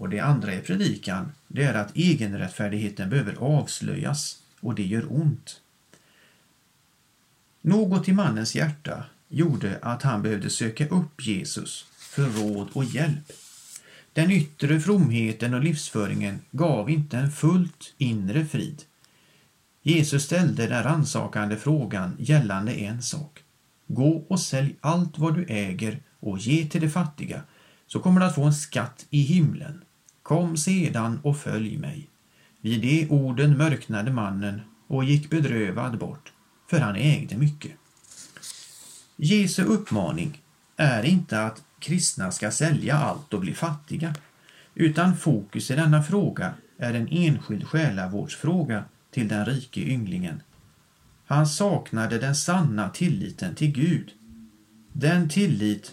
Och 0.00 0.08
det 0.08 0.20
andra 0.20 0.54
i 0.54 0.60
predikan, 0.60 1.32
det 1.48 1.62
är 1.62 1.74
att 1.74 1.96
egenrättfärdigheten 1.96 3.10
behöver 3.10 3.34
avslöjas 3.34 4.42
och 4.60 4.74
det 4.74 4.86
gör 4.86 5.12
ont. 5.12 5.60
Något 7.60 8.08
i 8.08 8.12
mannens 8.12 8.54
hjärta 8.54 9.04
gjorde 9.28 9.78
att 9.82 10.02
han 10.02 10.22
behövde 10.22 10.50
söka 10.50 10.88
upp 10.88 11.26
Jesus 11.26 11.86
för 11.98 12.24
råd 12.24 12.68
och 12.72 12.84
hjälp. 12.84 13.32
Den 14.12 14.30
yttre 14.30 14.80
fromheten 14.80 15.54
och 15.54 15.64
livsföringen 15.64 16.40
gav 16.50 16.90
inte 16.90 17.18
en 17.18 17.32
fullt 17.32 17.94
inre 17.98 18.46
frid. 18.46 18.82
Jesus 19.82 20.24
ställde 20.24 20.66
den 20.66 20.82
rannsakande 20.82 21.56
frågan 21.56 22.16
gällande 22.18 22.72
en 22.72 23.02
sak. 23.02 23.42
Gå 23.86 24.24
och 24.28 24.40
sälj 24.40 24.76
allt 24.80 25.18
vad 25.18 25.34
du 25.34 25.44
äger 25.48 26.02
och 26.20 26.38
ge 26.38 26.66
till 26.66 26.80
de 26.80 26.90
fattiga, 26.90 27.42
så 27.86 28.00
kommer 28.00 28.20
du 28.20 28.26
att 28.26 28.34
få 28.34 28.44
en 28.44 28.54
skatt 28.54 29.06
i 29.10 29.22
himlen. 29.22 29.84
Kom 30.30 30.56
sedan 30.56 31.20
och 31.22 31.38
följ 31.38 31.76
mig. 31.76 32.08
Vid 32.60 32.80
de 32.80 33.08
orden 33.10 33.58
mörknade 33.58 34.12
mannen 34.12 34.60
och 34.86 35.04
gick 35.04 35.30
bedrövad 35.30 35.98
bort, 35.98 36.32
för 36.70 36.80
han 36.80 36.96
ägde 36.96 37.36
mycket. 37.36 37.72
Jesu 39.16 39.62
uppmaning 39.62 40.42
är 40.76 41.02
inte 41.02 41.42
att 41.42 41.62
kristna 41.78 42.32
ska 42.32 42.50
sälja 42.50 42.96
allt 42.96 43.34
och 43.34 43.40
bli 43.40 43.54
fattiga, 43.54 44.14
utan 44.74 45.16
fokus 45.16 45.70
i 45.70 45.76
denna 45.76 46.02
fråga 46.02 46.54
är 46.78 46.94
en 46.94 47.08
enskild 47.10 47.64
själavårdsfråga 47.64 48.84
till 49.10 49.28
den 49.28 49.44
rike 49.46 49.80
ynglingen. 49.80 50.42
Han 51.26 51.46
saknade 51.46 52.18
den 52.18 52.36
sanna 52.36 52.88
tilliten 52.88 53.54
till 53.54 53.72
Gud. 53.72 54.10
Den 54.92 55.28
tillit 55.28 55.92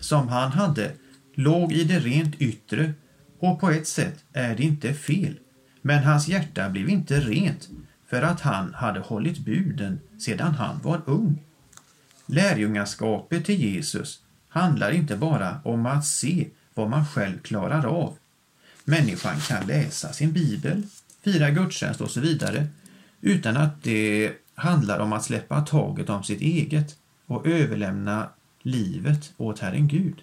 som 0.00 0.28
han 0.28 0.52
hade 0.52 0.92
låg 1.34 1.72
i 1.72 1.84
det 1.84 1.98
rent 1.98 2.34
yttre 2.34 2.94
och 3.42 3.60
på 3.60 3.70
ett 3.70 3.88
sätt 3.88 4.24
är 4.32 4.56
det 4.56 4.62
inte 4.62 4.94
fel. 4.94 5.38
Men 5.80 6.04
hans 6.04 6.28
hjärta 6.28 6.68
blev 6.70 6.88
inte 6.88 7.20
rent 7.20 7.68
för 8.06 8.22
att 8.22 8.40
han 8.40 8.74
hade 8.74 9.00
hållit 9.00 9.38
buden 9.38 10.00
sedan 10.18 10.54
han 10.54 10.80
var 10.82 11.02
ung. 11.06 11.42
Lärjungaskapet 12.26 13.44
till 13.44 13.60
Jesus 13.60 14.22
handlar 14.48 14.90
inte 14.90 15.16
bara 15.16 15.60
om 15.64 15.86
att 15.86 16.06
se 16.06 16.48
vad 16.74 16.90
man 16.90 17.06
själv 17.06 17.38
klarar 17.38 17.86
av. 17.86 18.16
Människan 18.84 19.40
kan 19.40 19.66
läsa 19.66 20.12
sin 20.12 20.32
bibel, 20.32 20.82
fira 21.24 21.50
gudstjänst 21.50 22.00
och 22.00 22.10
så 22.10 22.20
vidare 22.20 22.66
utan 23.20 23.56
att 23.56 23.82
det 23.82 24.32
handlar 24.54 24.98
om 24.98 25.12
att 25.12 25.24
släppa 25.24 25.60
taget 25.60 26.10
om 26.10 26.24
sitt 26.24 26.40
eget 26.40 26.96
och 27.26 27.46
överlämna 27.46 28.28
livet 28.62 29.32
åt 29.36 29.58
Herren 29.58 29.88
Gud. 29.88 30.22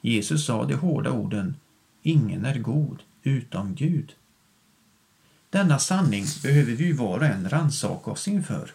Jesus 0.00 0.46
sa 0.46 0.64
de 0.64 0.74
hårda 0.74 1.10
orden 1.10 1.56
Ingen 2.06 2.44
är 2.44 2.58
god 2.58 3.02
utom 3.22 3.74
Gud. 3.74 4.14
Denna 5.50 5.78
sanning 5.78 6.24
behöver 6.42 6.72
vi 6.72 6.92
var 6.92 7.18
och 7.18 7.24
en 7.24 7.48
rannsaka 7.48 8.10
oss 8.10 8.28
inför. 8.28 8.70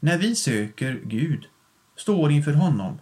När 0.00 0.18
vi 0.18 0.34
söker 0.34 1.00
Gud, 1.04 1.46
står 1.96 2.30
inför 2.30 2.52
honom, 2.52 2.98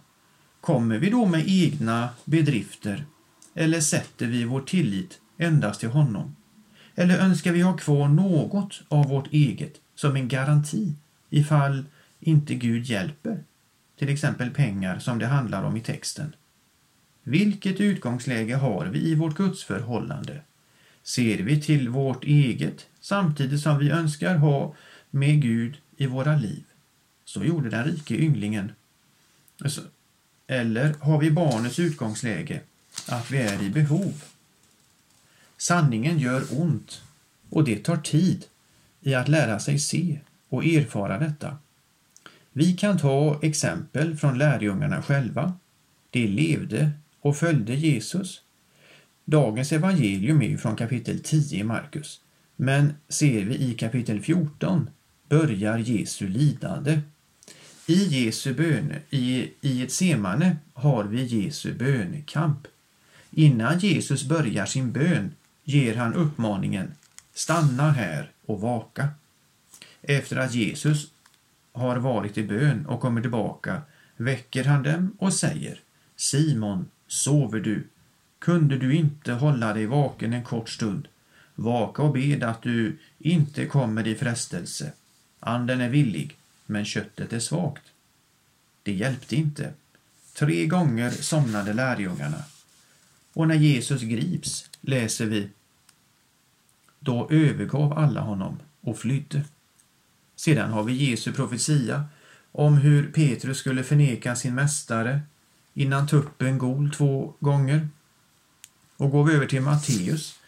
kommer 0.61 0.97
vi 0.97 1.09
då 1.09 1.25
med 1.25 1.43
egna 1.47 2.09
bedrifter 2.25 3.05
eller 3.53 3.81
sätter 3.81 4.27
vi 4.27 4.43
vår 4.43 4.61
tillit 4.61 5.19
endast 5.37 5.79
till 5.79 5.89
honom? 5.89 6.35
Eller 6.95 7.17
önskar 7.19 7.51
vi 7.51 7.61
ha 7.61 7.77
kvar 7.77 8.07
något 8.07 8.81
av 8.87 9.07
vårt 9.07 9.33
eget 9.33 9.73
som 9.95 10.15
en 10.15 10.27
garanti 10.27 10.93
ifall 11.29 11.85
inte 12.19 12.55
Gud 12.55 12.85
hjälper? 12.85 13.43
Till 13.99 14.09
exempel 14.09 14.49
pengar 14.49 14.99
som 14.99 15.19
det 15.19 15.27
handlar 15.27 15.63
om 15.63 15.77
i 15.77 15.81
texten. 15.81 16.35
Vilket 17.23 17.79
utgångsläge 17.79 18.55
har 18.55 18.85
vi 18.85 18.99
i 18.99 19.15
vårt 19.15 19.37
gudsförhållande? 19.37 20.41
Ser 21.03 21.37
vi 21.37 21.61
till 21.61 21.89
vårt 21.89 22.23
eget 22.23 22.87
samtidigt 22.99 23.61
som 23.61 23.79
vi 23.79 23.89
önskar 23.89 24.35
ha 24.35 24.75
med 25.09 25.41
Gud 25.41 25.77
i 25.97 26.05
våra 26.05 26.35
liv? 26.35 26.63
Så 27.25 27.43
gjorde 27.43 27.69
den 27.69 27.83
rike 27.83 28.15
ynglingen. 28.15 28.71
Eller 30.47 30.95
har 30.99 31.19
vi 31.19 31.31
barnets 31.31 31.79
utgångsläge, 31.79 32.61
att 33.07 33.31
vi 33.31 33.37
är 33.37 33.63
i 33.63 33.69
behov? 33.69 34.23
Sanningen 35.57 36.19
gör 36.19 36.43
ont 36.61 37.01
och 37.49 37.63
det 37.63 37.83
tar 37.83 37.97
tid 37.97 38.45
i 39.01 39.13
att 39.13 39.27
lära 39.27 39.59
sig 39.59 39.79
se 39.79 40.19
och 40.49 40.65
erfara 40.65 41.19
detta. 41.19 41.57
Vi 42.51 42.73
kan 42.73 42.97
ta 42.97 43.39
exempel 43.41 44.17
från 44.17 44.37
lärjungarna 44.37 45.01
själva. 45.01 45.53
De 46.09 46.27
levde 46.27 46.91
och 47.21 47.37
följde 47.37 47.73
Jesus. 47.73 48.41
Dagens 49.25 49.71
evangelium 49.71 50.41
är 50.41 50.57
från 50.57 50.75
kapitel 50.75 51.19
10 51.23 51.59
i 51.59 51.63
Markus, 51.63 52.21
men 52.55 52.93
ser 53.09 53.45
vi 53.45 53.55
i 53.55 53.73
kapitel 53.73 54.21
14 54.21 54.89
börjar 55.29 55.77
Jesu 55.77 56.27
lidande. 56.27 57.01
I 57.87 58.03
Jesu 58.03 58.53
böne, 58.53 58.99
i, 59.09 59.51
i 59.61 59.83
ett 59.83 59.91
semane 59.91 60.57
har 60.73 61.03
vi 61.03 61.23
Jesu 61.23 61.73
bönekamp. 61.73 62.67
innan 63.31 63.79
Jesus 63.79 64.23
börjar 64.23 64.65
sin 64.65 64.91
bön 64.91 65.31
ger 65.63 65.95
han 65.95 66.13
uppmaningen 66.13 66.91
Stanna 67.33 67.91
här 67.91 68.31
och 68.45 68.61
vaka. 68.61 69.09
Efter 70.01 70.37
att 70.37 70.53
Jesus 70.53 71.07
har 71.71 71.97
varit 71.97 72.37
i 72.37 72.43
bön 72.43 72.85
och 72.85 73.01
kommer 73.01 73.21
tillbaka 73.21 73.81
väcker 74.17 74.63
han 74.63 74.83
dem 74.83 75.15
och 75.19 75.33
säger 75.33 75.79
Simon, 76.15 76.89
sover 77.09 77.59
du? 77.59 77.87
Kunde 78.39 78.77
du 78.77 78.95
inte 78.95 79.33
hålla 79.33 79.73
dig 79.73 79.85
vaken 79.85 80.33
en 80.33 80.43
kort 80.43 80.69
stund? 80.69 81.07
Vaka 81.55 82.01
och 82.01 82.13
bed 82.13 82.43
att 82.43 82.61
du 82.61 82.97
inte 83.19 83.65
kommer 83.65 84.07
i 84.07 84.15
frestelse. 84.15 84.91
Anden 85.39 85.81
är 85.81 85.89
villig, 85.89 86.37
men 86.65 86.85
köttet 86.85 87.33
är 87.33 87.39
svagt. 87.39 87.83
Det 88.83 88.91
hjälpte 88.93 89.35
inte. 89.35 89.73
Tre 90.33 90.65
gånger 90.65 91.09
somnade 91.09 91.73
lärjungarna. 91.73 92.43
Och 93.33 93.47
när 93.47 93.55
Jesus 93.55 94.01
grips 94.01 94.69
läser 94.81 95.25
vi 95.25 95.49
Då 96.99 97.27
övergav 97.31 97.93
alla 97.93 98.21
honom 98.21 98.59
och 98.81 98.99
flydde. 98.99 99.43
Sedan 100.35 100.71
har 100.71 100.83
vi 100.83 100.93
Jesu 100.93 101.33
profetia 101.33 102.05
om 102.51 102.77
hur 102.77 103.11
Petrus 103.11 103.57
skulle 103.57 103.83
förneka 103.83 104.35
sin 104.35 104.55
mästare 104.55 105.21
innan 105.79 106.07
tuppen 106.07 106.57
gol 106.57 106.91
två 106.91 107.33
gånger. 107.39 107.89
Och 108.97 109.11
går 109.11 109.23
vi 109.23 109.33
över 109.33 109.45
till 109.45 109.61
Matteus 109.61 110.39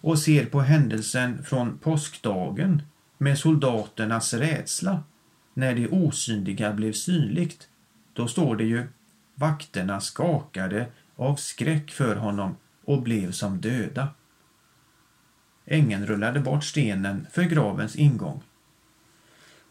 och 0.00 0.18
ser 0.18 0.46
på 0.46 0.60
händelsen 0.60 1.44
från 1.44 1.78
påskdagen 1.78 2.82
med 3.18 3.38
soldaternas 3.38 4.34
rädsla 4.34 5.02
när 5.54 5.74
det 5.74 5.88
osynliga 5.88 6.72
blev 6.72 6.92
synligt, 6.92 7.68
då 8.12 8.28
står 8.28 8.56
det 8.56 8.64
ju 8.64 8.86
vakterna 9.34 10.00
skakade 10.00 10.86
av 11.16 11.36
skräck 11.36 11.90
för 11.90 12.16
honom 12.16 12.56
och 12.84 13.02
blev 13.02 13.32
som 13.32 13.60
döda. 13.60 14.08
Ängeln 15.66 16.06
rullade 16.06 16.40
bort 16.40 16.64
stenen 16.64 17.26
för 17.32 17.42
gravens 17.42 17.96
ingång. 17.96 18.42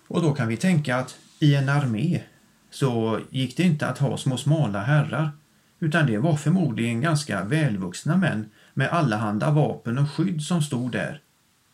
Och 0.08 0.22
då 0.22 0.34
kan 0.34 0.48
vi 0.48 0.58
tänka 0.58 0.96
att 0.96 1.18
i 1.40 1.56
en 1.56 1.70
armé 1.70 2.24
så 2.70 3.20
gick 3.30 3.58
det 3.58 3.64
inte 3.64 3.88
att 3.88 3.98
ha 3.98 4.18
små 4.18 4.38
smala 4.38 4.80
herrar 4.82 5.32
utan 5.80 6.06
det 6.06 6.18
var 6.18 6.36
förmodligen 6.36 7.02
ganska 7.02 7.44
välvuxna 7.44 8.18
män 8.18 8.50
med 8.74 8.90
allehanda 8.90 9.52
vapen 9.52 9.98
och 9.98 10.12
skydd 10.12 10.42
som 10.42 10.62
stod 10.62 10.92
där. 10.92 11.22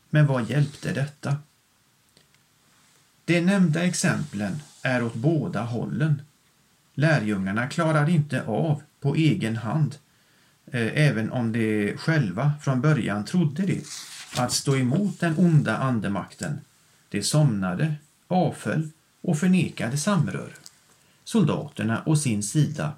Men 0.10 0.28
vad 0.28 0.50
hjälpte 0.50 0.94
detta? 0.94 1.38
De 3.26 3.42
nämnda 3.42 3.84
exemplen 3.84 4.62
är 4.82 5.04
åt 5.04 5.16
båda 5.16 5.62
hållen. 5.62 6.22
Lärjungarna 6.94 7.68
klarade 7.68 8.12
inte 8.12 8.44
av 8.44 8.82
på 9.00 9.16
egen 9.16 9.58
hand, 9.58 9.96
eh, 10.72 11.08
även 11.08 11.32
om 11.32 11.52
de 11.52 11.98
själva 11.98 12.54
från 12.62 12.82
början 12.82 13.26
trodde 13.26 13.66
det, 13.66 13.84
att 14.38 14.52
stå 14.52 14.76
emot 14.76 15.20
den 15.20 15.38
onda 15.38 15.78
andemakten. 15.78 16.60
De 17.10 17.24
somnade, 17.24 17.96
avföll 18.28 18.90
och 19.22 19.38
förnekade 19.38 19.98
samröre. 19.98 20.54
Soldaterna 21.26 22.04
å 22.06 22.16
sin 22.16 22.44
sida 22.44 22.94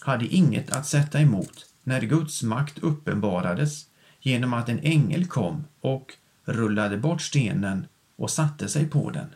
hade 0.00 0.26
inget 0.26 0.70
att 0.70 0.86
sätta 0.86 1.20
emot 1.20 1.66
när 1.82 2.00
Guds 2.00 2.42
makt 2.42 2.78
uppenbarades 2.78 3.86
genom 4.20 4.54
att 4.54 4.68
en 4.68 4.78
ängel 4.78 5.26
kom 5.26 5.64
och 5.80 6.14
rullade 6.44 6.96
bort 6.96 7.22
stenen 7.22 7.86
och 8.16 8.30
satte 8.30 8.68
sig 8.68 8.86
på 8.86 9.10
den. 9.10 9.26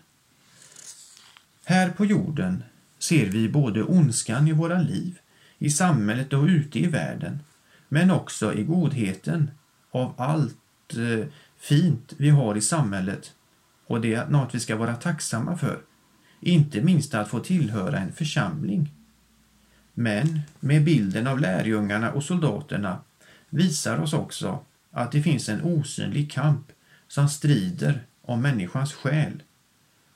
Här 1.64 1.90
på 1.90 2.04
jorden 2.04 2.64
ser 2.98 3.26
vi 3.26 3.48
både 3.48 3.82
ondskan 3.82 4.48
i 4.48 4.52
våra 4.52 4.80
liv, 4.80 5.18
i 5.58 5.70
samhället 5.70 6.32
och 6.32 6.44
ute 6.44 6.78
i 6.78 6.86
världen, 6.86 7.38
men 7.88 8.10
också 8.10 8.54
i 8.54 8.62
godheten 8.62 9.50
av 9.90 10.14
allt 10.16 10.94
eh, 10.96 11.26
fint 11.58 12.12
vi 12.16 12.30
har 12.30 12.56
i 12.56 12.60
samhället 12.60 13.32
och 13.86 14.00
det 14.00 14.14
är 14.14 14.26
något 14.26 14.54
vi 14.54 14.60
ska 14.60 14.76
vara 14.76 14.96
tacksamma 14.96 15.58
för, 15.58 15.80
inte 16.50 16.80
minst 16.80 17.14
att 17.14 17.28
få 17.28 17.40
tillhöra 17.40 17.98
en 17.98 18.12
församling. 18.12 18.90
Men 19.94 20.40
med 20.60 20.84
bilden 20.84 21.26
av 21.26 21.40
lärjungarna 21.40 22.12
och 22.12 22.24
soldaterna 22.24 22.98
visar 23.48 23.98
oss 23.98 24.12
också 24.12 24.64
att 24.90 25.12
det 25.12 25.22
finns 25.22 25.48
en 25.48 25.62
osynlig 25.62 26.32
kamp 26.32 26.72
som 27.08 27.28
strider 27.28 28.02
om 28.22 28.42
människans 28.42 28.92
själ. 28.92 29.42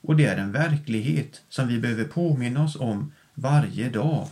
Och 0.00 0.16
det 0.16 0.24
är 0.24 0.36
en 0.36 0.52
verklighet 0.52 1.42
som 1.48 1.68
vi 1.68 1.78
behöver 1.78 2.04
påminna 2.04 2.64
oss 2.64 2.76
om 2.76 3.12
varje 3.34 3.90
dag. 3.90 4.28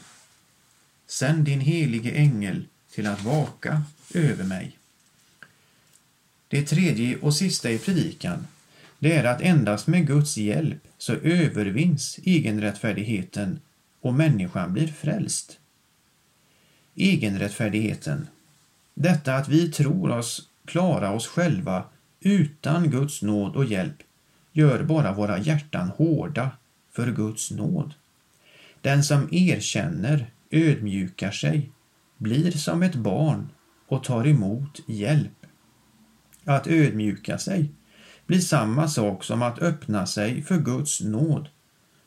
Sänd 1.07 1.45
din 1.45 1.61
helige 1.61 2.11
ängel 2.11 2.67
till 2.91 3.07
att 3.07 3.23
vaka 3.23 3.83
över 4.15 4.45
mig. 4.45 4.79
Det 6.49 6.63
tredje 6.63 7.17
och 7.17 7.35
sista 7.35 7.71
i 7.71 7.79
predikan 7.79 8.47
det 9.05 9.13
är 9.13 9.25
att 9.25 9.41
endast 9.41 9.87
med 9.87 10.07
Guds 10.07 10.37
hjälp 10.37 10.89
så 10.99 11.13
övervinns 11.13 12.19
egenrättfärdigheten 12.23 13.61
och 14.01 14.15
människan 14.15 14.73
blir 14.73 14.87
frälst. 14.87 15.59
Egenrättfärdigheten, 16.95 18.27
detta 18.95 19.35
att 19.35 19.49
vi 19.49 19.73
tror 19.73 20.11
oss 20.11 20.49
klara 20.65 21.13
oss 21.13 21.27
själva 21.27 21.85
utan 22.21 22.91
Guds 22.91 23.23
nåd 23.23 23.57
och 23.57 23.65
hjälp, 23.65 23.97
gör 24.53 24.83
bara 24.83 25.13
våra 25.13 25.39
hjärtan 25.39 25.89
hårda 25.89 26.51
för 26.93 27.13
Guds 27.13 27.51
nåd. 27.51 27.95
Den 28.81 29.05
som 29.05 29.29
erkänner, 29.33 30.31
ödmjukar 30.51 31.31
sig, 31.31 31.71
blir 32.19 32.51
som 32.51 32.83
ett 32.83 32.95
barn 32.95 33.49
och 33.89 34.05
tar 34.05 34.27
emot 34.27 34.81
hjälp. 34.87 35.47
Att 36.45 36.67
ödmjuka 36.67 37.39
sig 37.39 37.71
blir 38.27 38.41
samma 38.41 38.89
sak 38.89 39.25
som 39.25 39.43
att 39.43 39.59
öppna 39.59 40.07
sig 40.07 40.43
för 40.43 40.59
Guds 40.59 41.01
nåd, 41.01 41.49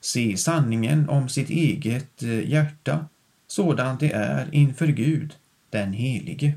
se 0.01 0.37
sanningen 0.37 1.09
om 1.09 1.29
sitt 1.29 1.49
eget 1.49 2.23
eh, 2.23 2.49
hjärta 2.49 3.05
sådant 3.47 3.99
det 3.99 4.11
är 4.11 4.47
inför 4.51 4.87
Gud, 4.87 5.33
den 5.69 5.93
helige. 5.93 6.53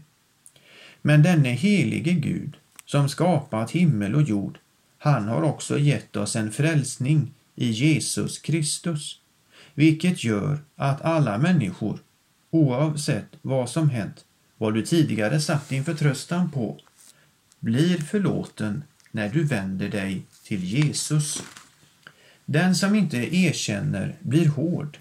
Men 1.03 1.23
denne 1.23 1.49
helige 1.49 2.13
Gud, 2.13 2.57
som 2.85 3.09
skapat 3.09 3.71
himmel 3.71 4.15
och 4.15 4.23
jord, 4.23 4.59
han 4.99 5.29
har 5.29 5.43
också 5.43 5.79
gett 5.79 6.17
oss 6.17 6.37
en 6.37 6.53
frälsning 6.53 7.35
i 7.55 7.71
Jesus 7.71 8.39
Kristus, 8.39 9.21
vilket 9.75 10.25
gör 10.25 10.59
att 10.77 11.03
alla 11.03 11.39
människor, 11.39 11.99
oavsett 12.51 13.29
vad 13.43 13.71
som 13.71 13.91
hänt, 13.91 14.25
vad 14.57 14.75
du 14.75 14.83
tidigare 14.83 15.41
satt 15.41 15.69
din 15.69 15.85
förtröstan 15.85 16.51
på, 16.51 16.81
blir 17.61 17.99
förlåten 17.99 18.83
när 19.11 19.29
du 19.29 19.45
vänder 19.45 19.89
dig 19.89 20.23
till 20.45 20.65
Jesus. 20.65 21.43
Den 22.45 22.75
som 22.75 22.95
inte 22.95 23.37
erkänner 23.37 24.17
blir 24.21 24.49
hård, 24.49 24.99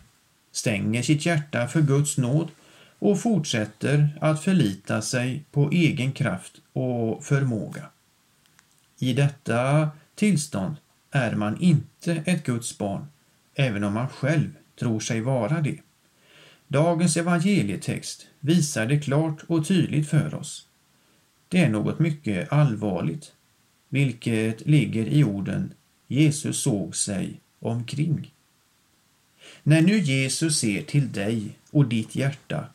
stänger 0.51 1.01
sitt 1.01 1.25
hjärta 1.25 1.67
för 1.67 1.81
Guds 1.81 2.17
nåd 2.17 2.47
och 2.99 3.21
fortsätter 3.21 4.17
att 4.21 4.43
förlita 4.43 5.01
sig 5.01 5.43
på 5.51 5.69
egen 5.71 6.11
kraft 6.11 6.53
och 6.73 7.23
förmåga. 7.23 7.85
I 8.99 9.13
detta 9.13 9.89
tillstånd 10.15 10.75
är 11.11 11.35
man 11.35 11.61
inte 11.61 12.23
ett 12.25 12.45
Guds 12.45 12.77
barn, 12.77 13.07
även 13.55 13.83
om 13.83 13.93
man 13.93 14.09
själv 14.09 14.49
tror 14.79 14.99
sig 14.99 15.21
vara 15.21 15.61
det. 15.61 15.79
Dagens 16.67 17.17
evangelietext 17.17 18.27
visar 18.39 18.85
det 18.85 18.99
klart 18.99 19.43
och 19.47 19.67
tydligt 19.67 20.09
för 20.09 20.35
oss. 20.35 20.67
Det 21.47 21.63
är 21.63 21.69
något 21.69 21.99
mycket 21.99 22.53
allvarligt 22.53 23.33
vilket 23.89 24.67
ligger 24.67 25.05
i 25.05 25.23
orden 25.23 25.73
Jesus 26.07 26.61
såg 26.61 26.95
sig 26.95 27.39
omkring. 27.59 28.33
När 29.63 29.81
nu 29.81 29.99
Jesus 29.99 30.59
ser 30.59 30.81
till 30.81 31.11
dig 31.11 31.57
och 31.71 31.85
ditt 31.85 32.15
hjärta, 32.15 32.65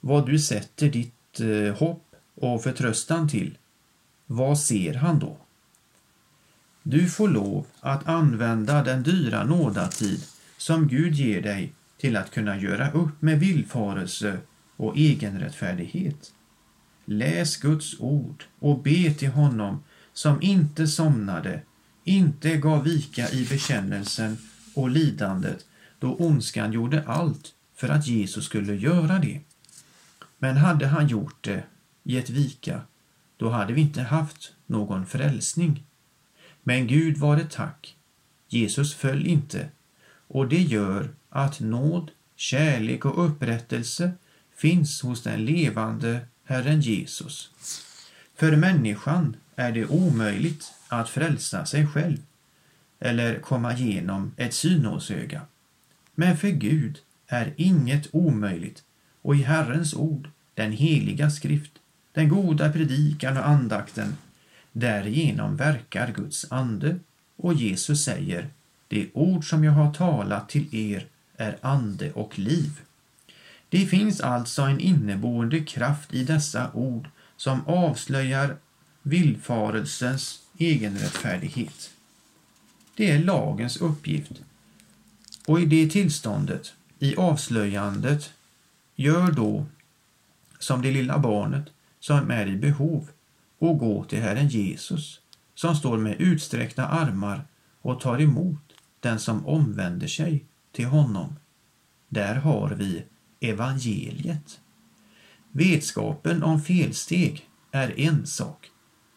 vad 0.00 0.26
du 0.26 0.38
sätter 0.38 0.88
ditt 0.88 1.40
eh, 1.40 1.74
hopp 1.74 2.16
och 2.34 2.62
förtröstan 2.62 3.28
till, 3.28 3.58
vad 4.26 4.58
ser 4.58 4.94
han 4.94 5.18
då? 5.18 5.36
Du 6.82 7.08
får 7.08 7.28
lov 7.28 7.66
att 7.80 8.08
använda 8.08 8.82
den 8.82 9.02
dyra 9.02 9.44
nådatid 9.44 10.20
som 10.56 10.88
Gud 10.88 11.14
ger 11.14 11.42
dig 11.42 11.72
till 11.98 12.16
att 12.16 12.30
kunna 12.30 12.58
göra 12.58 12.90
upp 12.90 13.22
med 13.22 13.40
villfarelse 13.40 14.38
och 14.76 14.96
egenrättfärdighet. 14.96 16.32
Läs 17.04 17.56
Guds 17.56 18.00
ord 18.00 18.44
och 18.58 18.82
be 18.82 19.14
till 19.14 19.30
honom 19.30 19.82
som 20.20 20.42
inte 20.42 20.86
somnade, 20.86 21.62
inte 22.04 22.56
gav 22.56 22.84
vika 22.84 23.30
i 23.30 23.44
bekännelsen 23.44 24.38
och 24.74 24.90
lidandet 24.90 25.66
då 25.98 26.14
ondskan 26.14 26.72
gjorde 26.72 27.04
allt 27.06 27.54
för 27.74 27.88
att 27.88 28.06
Jesus 28.06 28.44
skulle 28.44 28.74
göra 28.74 29.18
det. 29.18 29.40
Men 30.38 30.56
hade 30.56 30.86
han 30.86 31.08
gjort 31.08 31.44
det, 31.44 31.64
gett 32.02 32.30
vika, 32.30 32.80
då 33.36 33.50
hade 33.50 33.72
vi 33.72 33.80
inte 33.80 34.02
haft 34.02 34.52
någon 34.66 35.06
frälsning. 35.06 35.84
Men 36.62 36.86
Gud 36.86 37.16
var 37.16 37.36
det 37.36 37.50
tack. 37.50 37.96
Jesus 38.48 38.94
föll 38.94 39.26
inte 39.26 39.68
och 40.28 40.48
det 40.48 40.62
gör 40.62 41.08
att 41.28 41.60
nåd, 41.60 42.10
kärlek 42.36 43.04
och 43.04 43.26
upprättelse 43.26 44.12
finns 44.56 45.02
hos 45.02 45.22
den 45.22 45.44
levande 45.44 46.20
Herren 46.44 46.80
Jesus. 46.80 47.50
För 48.34 48.56
människan 48.56 49.36
är 49.60 49.72
det 49.72 49.86
omöjligt 49.86 50.72
att 50.88 51.08
frälsa 51.08 51.66
sig 51.66 51.86
själv 51.86 52.18
eller 53.00 53.38
komma 53.38 53.76
genom 53.76 54.32
ett 54.36 54.54
synåsöga. 54.54 55.42
Men 56.14 56.36
för 56.36 56.48
Gud 56.48 56.98
är 57.26 57.54
inget 57.56 58.08
omöjligt 58.12 58.82
och 59.22 59.36
i 59.36 59.42
Herrens 59.42 59.94
ord, 59.94 60.28
den 60.54 60.72
heliga 60.72 61.30
skrift, 61.30 61.72
den 62.12 62.28
goda 62.28 62.72
predikan 62.72 63.36
och 63.36 63.48
andakten, 63.48 64.16
därigenom 64.72 65.56
verkar 65.56 66.12
Guds 66.12 66.52
ande 66.52 66.98
och 67.36 67.54
Jesus 67.54 68.04
säger 68.04 68.48
det 68.88 69.08
ord 69.14 69.48
som 69.48 69.64
jag 69.64 69.72
har 69.72 69.94
talat 69.94 70.48
till 70.48 70.74
er 70.74 71.06
är 71.36 71.58
ande 71.60 72.12
och 72.12 72.38
liv. 72.38 72.80
Det 73.68 73.86
finns 73.86 74.20
alltså 74.20 74.62
en 74.62 74.80
inneboende 74.80 75.60
kraft 75.60 76.14
i 76.14 76.24
dessa 76.24 76.70
ord 76.72 77.08
som 77.36 77.66
avslöjar 77.66 78.56
villfarelsens 79.02 80.42
egenrättfärdighet. 80.58 81.90
Det 82.94 83.10
är 83.10 83.18
lagens 83.18 83.76
uppgift. 83.76 84.32
Och 85.46 85.60
i 85.60 85.66
det 85.66 85.90
tillståndet, 85.90 86.72
i 86.98 87.16
avslöjandet, 87.16 88.30
gör 88.96 89.32
då 89.32 89.66
som 90.58 90.82
det 90.82 90.90
lilla 90.90 91.18
barnet 91.18 91.64
som 92.00 92.30
är 92.30 92.46
i 92.46 92.56
behov 92.56 93.08
och 93.58 93.78
gå 93.78 94.04
till 94.04 94.20
Herren 94.22 94.48
Jesus 94.48 95.20
som 95.54 95.76
står 95.76 95.98
med 95.98 96.20
utsträckta 96.20 96.86
armar 96.86 97.44
och 97.82 98.00
tar 98.00 98.20
emot 98.20 98.72
den 99.00 99.18
som 99.18 99.46
omvänder 99.46 100.06
sig 100.06 100.44
till 100.72 100.86
honom. 100.86 101.36
Där 102.08 102.34
har 102.34 102.70
vi 102.70 103.04
evangeliet. 103.40 104.60
Vetskapen 105.52 106.42
om 106.42 106.62
felsteg 106.62 107.48
är 107.70 108.00
en 108.00 108.26
sak, 108.26 108.70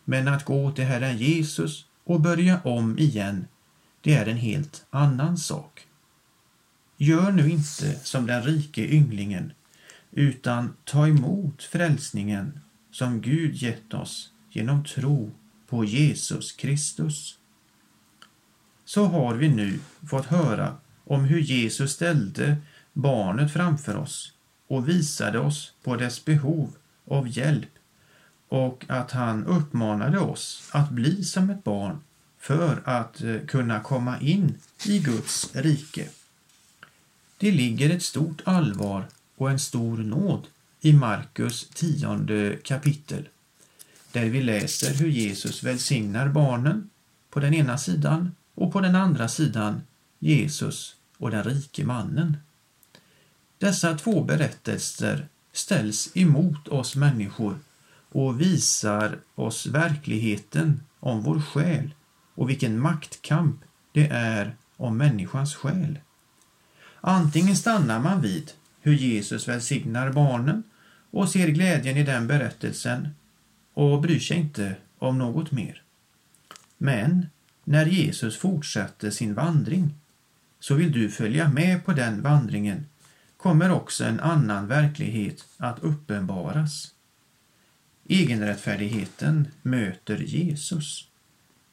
men 0.05 0.27
att 0.27 0.45
gå 0.45 0.71
till 0.71 0.85
Herren 0.85 1.17
Jesus 1.17 1.85
och 2.03 2.21
börja 2.21 2.61
om 2.63 2.99
igen, 2.99 3.47
det 4.01 4.13
är 4.13 4.25
en 4.25 4.37
helt 4.37 4.85
annan 4.89 5.37
sak. 5.37 5.87
Gör 6.97 7.31
nu 7.31 7.49
inte 7.49 7.99
som 7.99 8.25
den 8.25 8.43
rike 8.43 8.93
ynglingen, 8.93 9.53
utan 10.11 10.75
ta 10.83 11.07
emot 11.07 11.63
frälsningen 11.63 12.59
som 12.91 13.21
Gud 13.21 13.55
gett 13.55 13.93
oss 13.93 14.31
genom 14.49 14.85
tro 14.85 15.31
på 15.67 15.85
Jesus 15.85 16.51
Kristus. 16.51 17.37
Så 18.85 19.05
har 19.05 19.35
vi 19.35 19.49
nu 19.49 19.79
fått 20.09 20.25
höra 20.25 20.77
om 21.03 21.23
hur 21.23 21.39
Jesus 21.39 21.91
ställde 21.91 22.57
barnet 22.93 23.53
framför 23.53 23.95
oss 23.95 24.33
och 24.67 24.89
visade 24.89 25.39
oss 25.39 25.73
på 25.83 25.95
dess 25.95 26.25
behov 26.25 26.75
av 27.07 27.37
hjälp 27.37 27.69
och 28.53 28.85
att 28.87 29.11
han 29.11 29.45
uppmanade 29.45 30.19
oss 30.19 30.69
att 30.71 30.89
bli 30.89 31.23
som 31.23 31.49
ett 31.49 31.63
barn 31.63 31.99
för 32.39 32.81
att 32.85 33.21
eh, 33.21 33.39
kunna 33.47 33.79
komma 33.79 34.19
in 34.19 34.55
i 34.85 34.99
Guds 34.99 35.55
rike. 35.55 36.09
Det 37.37 37.51
ligger 37.51 37.89
ett 37.89 38.03
stort 38.03 38.41
allvar 38.45 39.05
och 39.35 39.51
en 39.51 39.59
stor 39.59 39.97
nåd 39.97 40.47
i 40.81 40.93
Markus 40.93 41.69
tionde 41.69 42.57
kapitel 42.63 43.27
där 44.11 44.25
vi 44.25 44.41
läser 44.41 44.93
hur 44.93 45.09
Jesus 45.09 45.63
välsignar 45.63 46.27
barnen 46.27 46.89
på 47.29 47.39
den 47.39 47.53
ena 47.53 47.77
sidan 47.77 48.35
och 48.53 48.73
på 48.73 48.81
den 48.81 48.95
andra 48.95 49.27
sidan 49.27 49.81
Jesus 50.19 50.95
och 51.17 51.31
den 51.31 51.43
rike 51.43 51.85
mannen. 51.85 52.37
Dessa 53.57 53.97
två 53.97 54.23
berättelser 54.23 55.27
ställs 55.53 56.09
emot 56.13 56.67
oss 56.67 56.95
människor 56.95 57.59
och 58.13 58.41
visar 58.41 59.19
oss 59.35 59.65
verkligheten 59.65 60.83
om 60.99 61.21
vår 61.21 61.41
själ 61.41 61.93
och 62.35 62.49
vilken 62.49 62.79
maktkamp 62.79 63.61
det 63.91 64.07
är 64.07 64.55
om 64.77 64.97
människans 64.97 65.55
själ. 65.55 65.99
Antingen 67.01 67.55
stannar 67.55 67.99
man 67.99 68.21
vid 68.21 68.51
hur 68.81 68.93
Jesus 68.93 69.47
välsignar 69.47 70.11
barnen 70.11 70.63
och 71.11 71.29
ser 71.29 71.47
glädjen 71.47 71.97
i 71.97 72.03
den 72.03 72.27
berättelsen 72.27 73.09
och 73.73 74.01
bryr 74.01 74.19
sig 74.19 74.37
inte 74.37 74.75
om 74.99 75.17
något 75.17 75.51
mer. 75.51 75.81
Men 76.77 77.25
när 77.63 77.85
Jesus 77.85 78.37
fortsätter 78.37 79.09
sin 79.09 79.33
vandring 79.33 79.93
så 80.59 80.75
vill 80.75 80.91
du 80.91 81.09
följa 81.09 81.49
med 81.49 81.85
på 81.85 81.91
den 81.93 82.21
vandringen 82.21 82.85
kommer 83.37 83.71
också 83.71 84.05
en 84.05 84.19
annan 84.19 84.67
verklighet 84.67 85.45
att 85.57 85.79
uppenbaras. 85.79 86.92
Egenrättfärdigheten 88.07 89.47
möter 89.61 90.17
Jesus. 90.17 91.07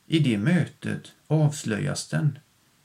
I 0.07 0.19
det 0.19 0.39
mötet 0.39 1.13
avslöjas 1.27 2.09
den, 2.09 2.39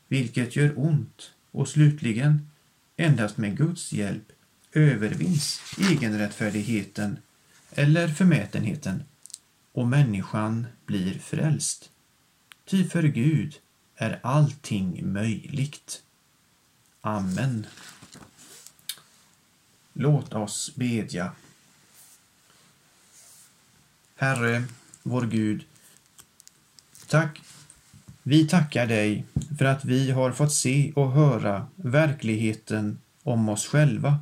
vilket 0.07 0.55
gör 0.55 0.79
ont 0.79 1.31
och 1.51 1.67
slutligen, 1.67 2.49
endast 2.97 3.37
med 3.37 3.57
Guds 3.57 3.93
hjälp, 3.93 4.31
övervinns 4.73 5.61
egenrättfärdigheten 5.89 7.17
eller 7.71 8.07
förmätenheten 8.07 9.03
och 9.71 9.87
människan 9.87 10.67
blir 10.85 11.19
frälst. 11.19 11.89
Ty 12.65 12.83
för 12.83 13.03
Gud 13.03 13.55
är 13.95 14.19
allting 14.23 15.13
möjligt. 15.13 16.01
Amen. 17.01 17.67
Låt 19.93 20.33
oss 20.33 20.71
bedja. 20.75 21.31
Herre, 24.17 24.63
vår 25.03 25.21
Gud, 25.21 25.63
tack. 27.07 27.41
Vi 28.23 28.47
tackar 28.47 28.87
dig 28.87 29.25
för 29.57 29.65
att 29.65 29.85
vi 29.85 30.11
har 30.11 30.31
fått 30.31 30.51
se 30.51 30.91
och 30.95 31.11
höra 31.11 31.67
verkligheten 31.75 32.99
om 33.23 33.49
oss 33.49 33.67
själva. 33.67 34.19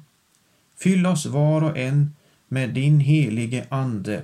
Fyll 0.78 1.06
oss 1.06 1.26
var 1.26 1.62
och 1.62 1.78
en 1.78 2.16
med 2.48 2.74
din 2.74 3.00
helige 3.00 3.68
Ande. 3.70 4.24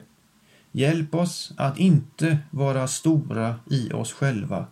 Hjälp 0.72 1.16
oss 1.16 1.54
att 1.58 1.80
inte 1.80 2.40
vara 2.52 2.88
stora 2.88 3.60
i 3.72 3.92
oss 3.92 4.14
själva, 4.14 4.68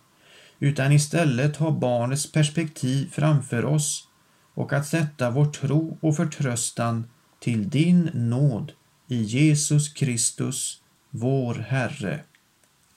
utan 0.58 0.92
istället 0.92 1.56
ha 1.56 1.70
barnets 1.70 2.32
perspektiv 2.32 3.10
framför 3.12 3.64
oss 3.64 4.08
och 4.54 4.72
att 4.72 4.86
sätta 4.86 5.30
vår 5.30 5.46
tro 5.46 5.98
och 6.00 6.16
förtröstan 6.16 7.04
till 7.40 7.70
din 7.70 8.10
nåd 8.14 8.72
i 9.08 9.22
Jesus 9.22 9.88
Kristus, 9.88 10.82
vår 11.10 11.54
Herre. 11.54 12.20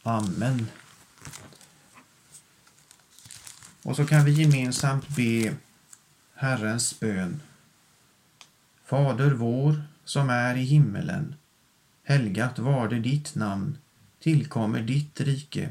Amen. 0.03 0.67
Och 3.83 3.95
så 3.95 4.05
kan 4.05 4.25
vi 4.25 4.31
gemensamt 4.31 5.07
be 5.15 5.55
Herrens 6.35 6.99
bön. 6.99 7.41
Fader 8.85 9.31
vår 9.31 9.83
som 10.05 10.29
är 10.29 10.55
i 10.55 10.63
himmelen. 10.63 11.35
Helgat 12.03 12.59
varde 12.59 12.99
ditt 12.99 13.35
namn. 13.35 13.77
Tillkommer 14.19 14.81
ditt 14.81 15.21
rike. 15.21 15.69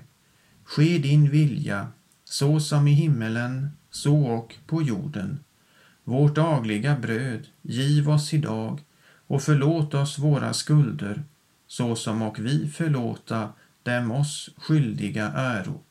Ske 0.64 0.98
din 0.98 1.30
vilja, 1.30 1.88
så 2.24 2.60
som 2.60 2.88
i 2.88 2.92
himmelen, 2.92 3.70
så 3.90 4.26
och 4.26 4.56
på 4.66 4.82
jorden. 4.82 5.38
Vårt 6.04 6.34
dagliga 6.34 6.96
bröd 6.96 7.46
giv 7.62 8.10
oss 8.10 8.34
idag 8.34 8.80
och 9.26 9.42
förlåt 9.42 9.94
oss 9.94 10.18
våra 10.18 10.54
skulder, 10.54 11.24
såsom 11.70 12.22
och 12.22 12.38
vi 12.38 12.68
förlåta 12.68 13.52
dem 13.82 14.10
oss 14.10 14.50
skyldiga 14.56 15.32
äro. 15.32 15.82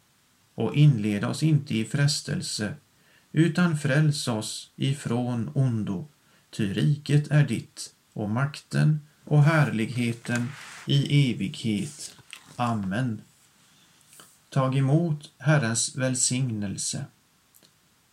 Och 0.56 0.76
inled 0.76 1.24
oss 1.24 1.44
inte 1.44 1.76
i 1.76 1.86
frestelse, 1.86 2.74
utan 3.32 3.78
fräls 3.78 4.28
oss 4.28 4.72
ifrån 4.76 5.52
ondo, 5.56 6.08
ty 6.50 6.74
riket 6.74 7.32
är 7.32 7.48
ditt 7.48 7.94
och 8.14 8.30
makten 8.30 9.00
och 9.24 9.44
härligheten 9.44 10.48
i 10.86 11.32
evighet. 11.32 12.16
Amen. 12.56 13.22
Tag 14.50 14.78
emot 14.78 15.32
Herrens 15.38 15.96
välsignelse. 15.96 17.06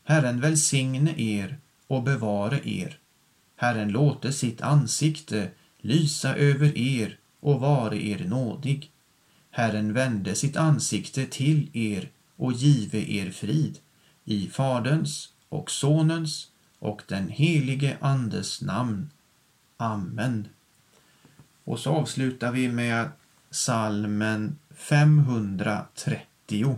Herren 0.04 0.40
välsigne 0.40 1.14
er 1.16 1.58
och 1.86 2.02
bevare 2.02 2.68
er. 2.68 2.98
Herren 3.56 3.88
låte 3.88 4.32
sitt 4.32 4.60
ansikte 4.60 5.50
lysa 5.80 6.36
över 6.36 6.78
er 6.78 7.18
och 7.40 7.60
vare 7.60 8.06
er 8.06 8.24
nådig. 8.24 8.90
Herren 9.50 9.92
vände 9.92 10.34
sitt 10.34 10.56
ansikte 10.56 11.26
till 11.26 11.68
er 11.72 12.08
och 12.36 12.52
give 12.52 13.10
er 13.10 13.30
frid 13.30 13.78
i 14.24 14.48
Faderns 14.48 15.32
och 15.48 15.70
Sonens 15.70 16.50
och 16.78 17.02
den 17.08 17.28
helige 17.28 17.96
Andes 18.00 18.62
namn. 18.62 19.10
Amen. 19.76 20.48
Och 21.64 21.78
så 21.78 21.90
avslutar 21.90 22.52
vi 22.52 22.68
med 22.68 23.08
salmen 23.50 24.58
530. 24.74 26.76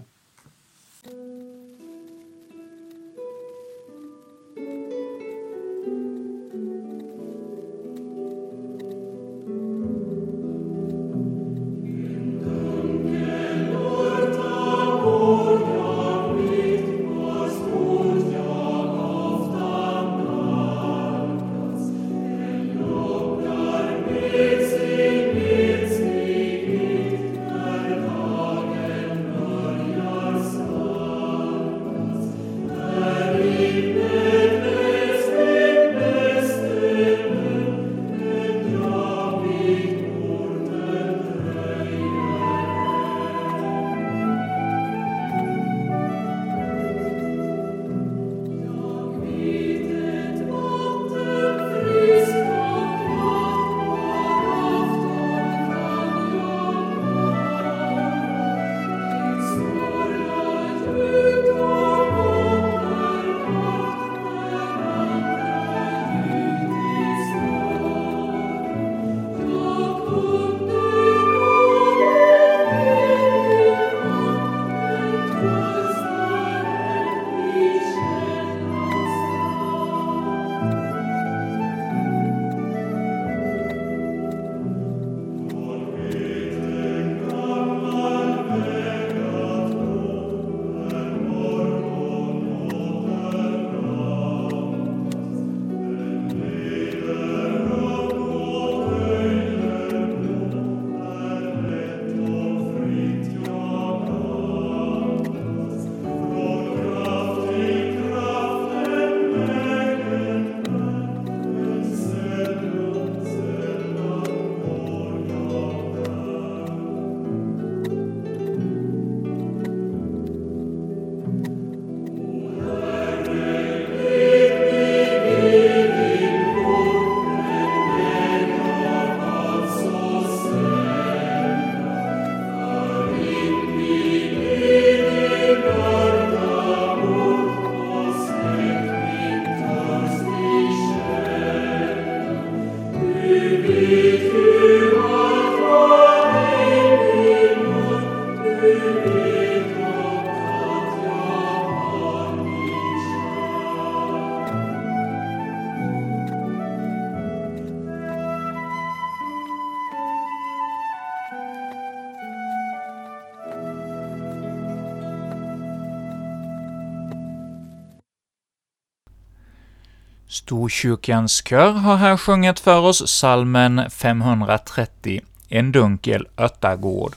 Storkyrkans 170.38 171.42
kör 171.48 171.72
har 171.72 171.96
här 171.96 172.16
sjungit 172.16 172.60
för 172.60 172.80
oss 172.80 173.08
salmen 173.08 173.90
530, 173.90 175.20
En 175.48 175.72
dunkel 175.72 176.26
örtagård. 176.38 177.12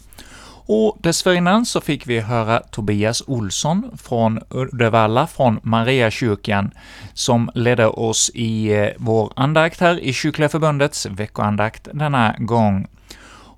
Och 0.65 0.97
dessförinnan 1.01 1.65
så 1.65 1.81
fick 1.81 2.07
vi 2.07 2.19
höra 2.19 2.59
Tobias 2.59 3.23
Olsson 3.27 3.97
från 4.03 4.39
Uddevalla, 4.49 5.27
från 5.27 5.59
Mariakyrkan, 5.63 6.71
som 7.13 7.49
ledde 7.55 7.87
oss 7.87 8.31
i 8.33 8.73
eh, 8.73 8.87
vår 8.97 9.33
andakt 9.35 9.79
här 9.79 9.99
i 9.99 10.13
Kyrkliga 10.13 10.49
Förbundets 10.49 11.05
veckoandakt 11.05 11.87
denna 11.93 12.35
gång. 12.39 12.87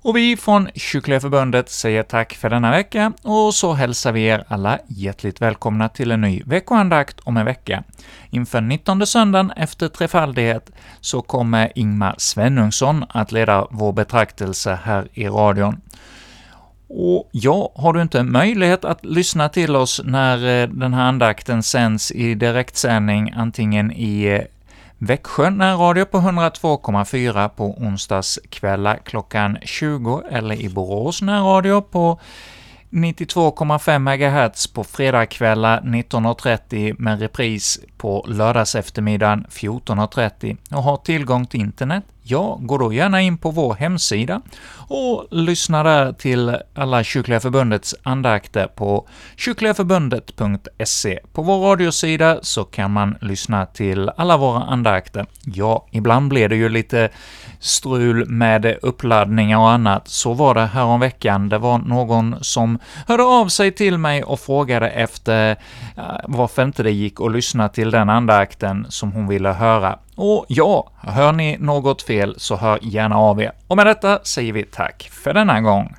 Och 0.04 0.16
vi 0.16 0.36
från 0.36 0.68
Kyrkliga 0.74 1.20
Förbundet 1.20 1.70
säger 1.70 2.02
tack 2.02 2.34
för 2.34 2.50
denna 2.50 2.70
vecka, 2.70 3.12
och 3.22 3.54
så 3.54 3.72
hälsar 3.72 4.12
vi 4.12 4.24
er 4.24 4.44
alla 4.48 4.78
hjärtligt 4.88 5.40
välkomna 5.40 5.88
till 5.88 6.10
en 6.10 6.20
ny 6.20 6.42
veckoandakt 6.46 7.20
om 7.20 7.36
en 7.36 7.44
vecka. 7.44 7.82
Inför 8.30 8.60
19 8.60 9.06
söndagen 9.06 9.50
efter 9.50 9.88
trefaldighet 9.88 10.70
så 11.00 11.22
kommer 11.22 11.72
Ingmar 11.74 12.14
Svenungsson 12.18 13.04
att 13.08 13.32
leda 13.32 13.66
vår 13.70 13.92
betraktelse 13.92 14.78
här 14.84 15.08
i 15.12 15.28
radion. 15.28 15.80
Och 16.88 17.28
ja, 17.32 17.72
har 17.74 17.92
du 17.92 18.02
inte 18.02 18.22
möjlighet 18.22 18.84
att 18.84 19.04
lyssna 19.04 19.48
till 19.48 19.76
oss 19.76 20.00
när 20.04 20.62
eh, 20.62 20.68
den 20.68 20.94
här 20.94 21.04
andakten 21.04 21.62
sänds 21.62 22.12
i 22.12 22.34
direktsändning, 22.34 23.32
antingen 23.36 23.92
i 23.92 24.24
eh, 24.24 24.40
Växjö 25.06 25.50
närradio 25.50 26.04
på 26.04 26.18
102,4 26.18 27.48
på 27.48 27.64
onsdagskvällar 27.64 29.00
klockan 29.04 29.58
20 29.62 30.22
eller 30.30 30.54
i 30.54 30.68
Borås 30.68 31.22
närradio 31.22 31.80
på 31.80 32.20
92,5 32.90 33.98
MHz 33.98 34.66
på 34.66 34.84
fredagskvällar 34.84 35.80
19.30 35.80 36.94
med 36.98 37.20
repris 37.20 37.80
på 37.96 38.24
lördagseftermiddagen 38.28 39.46
14.30 39.50 40.56
och 40.76 40.82
har 40.82 40.96
tillgång 40.96 41.46
till 41.46 41.60
internet 41.60 42.04
ja, 42.26 42.58
gå 42.60 42.78
då 42.78 42.92
gärna 42.92 43.20
in 43.20 43.38
på 43.38 43.50
vår 43.50 43.74
hemsida 43.74 44.40
och 44.88 45.26
lyssna 45.30 45.82
där 45.82 46.12
till 46.12 46.56
alla 46.74 47.04
Kyrkliga 47.04 47.40
Förbundets 47.40 47.94
andakter 48.02 48.66
på 48.66 49.08
kyrkligaförbundet.se. 49.36 51.20
På 51.32 51.42
vår 51.42 51.70
radiosida 51.70 52.38
så 52.42 52.64
kan 52.64 52.90
man 52.90 53.16
lyssna 53.20 53.66
till 53.66 54.10
alla 54.16 54.36
våra 54.36 54.62
andakter. 54.62 55.26
Ja, 55.44 55.86
ibland 55.90 56.28
blir 56.28 56.48
det 56.48 56.56
ju 56.56 56.68
lite 56.68 57.08
strul 57.58 58.28
med 58.28 58.78
uppladdningar 58.82 59.58
och 59.58 59.70
annat. 59.70 60.08
Så 60.08 60.32
var 60.32 60.54
det 60.54 60.66
här 60.66 60.84
om 60.84 61.00
veckan. 61.00 61.48
Det 61.48 61.58
var 61.58 61.78
någon 61.78 62.36
som 62.40 62.78
hörde 63.06 63.22
av 63.22 63.48
sig 63.48 63.72
till 63.72 63.98
mig 63.98 64.22
och 64.22 64.40
frågade 64.40 64.88
efter 64.88 65.50
eh, 65.96 66.04
varför 66.24 66.62
inte 66.62 66.82
det 66.82 66.90
gick 66.90 67.20
att 67.20 67.32
lyssna 67.32 67.68
till 67.68 67.90
den 67.90 68.10
andakten 68.10 68.86
som 68.88 69.12
hon 69.12 69.28
ville 69.28 69.52
höra. 69.52 69.98
Och 70.14 70.46
ja, 70.48 70.90
hör 71.00 71.32
ni 71.32 71.56
något 71.60 72.02
fel 72.02 72.34
så 72.38 72.56
hör 72.56 72.78
gärna 72.82 73.16
av 73.16 73.40
er. 73.42 73.52
Och 73.66 73.76
med 73.76 73.86
detta 73.86 74.18
säger 74.22 74.52
vi 74.52 74.62
tack 74.62 75.08
för 75.12 75.34
denna 75.34 75.60
gång. 75.60 75.94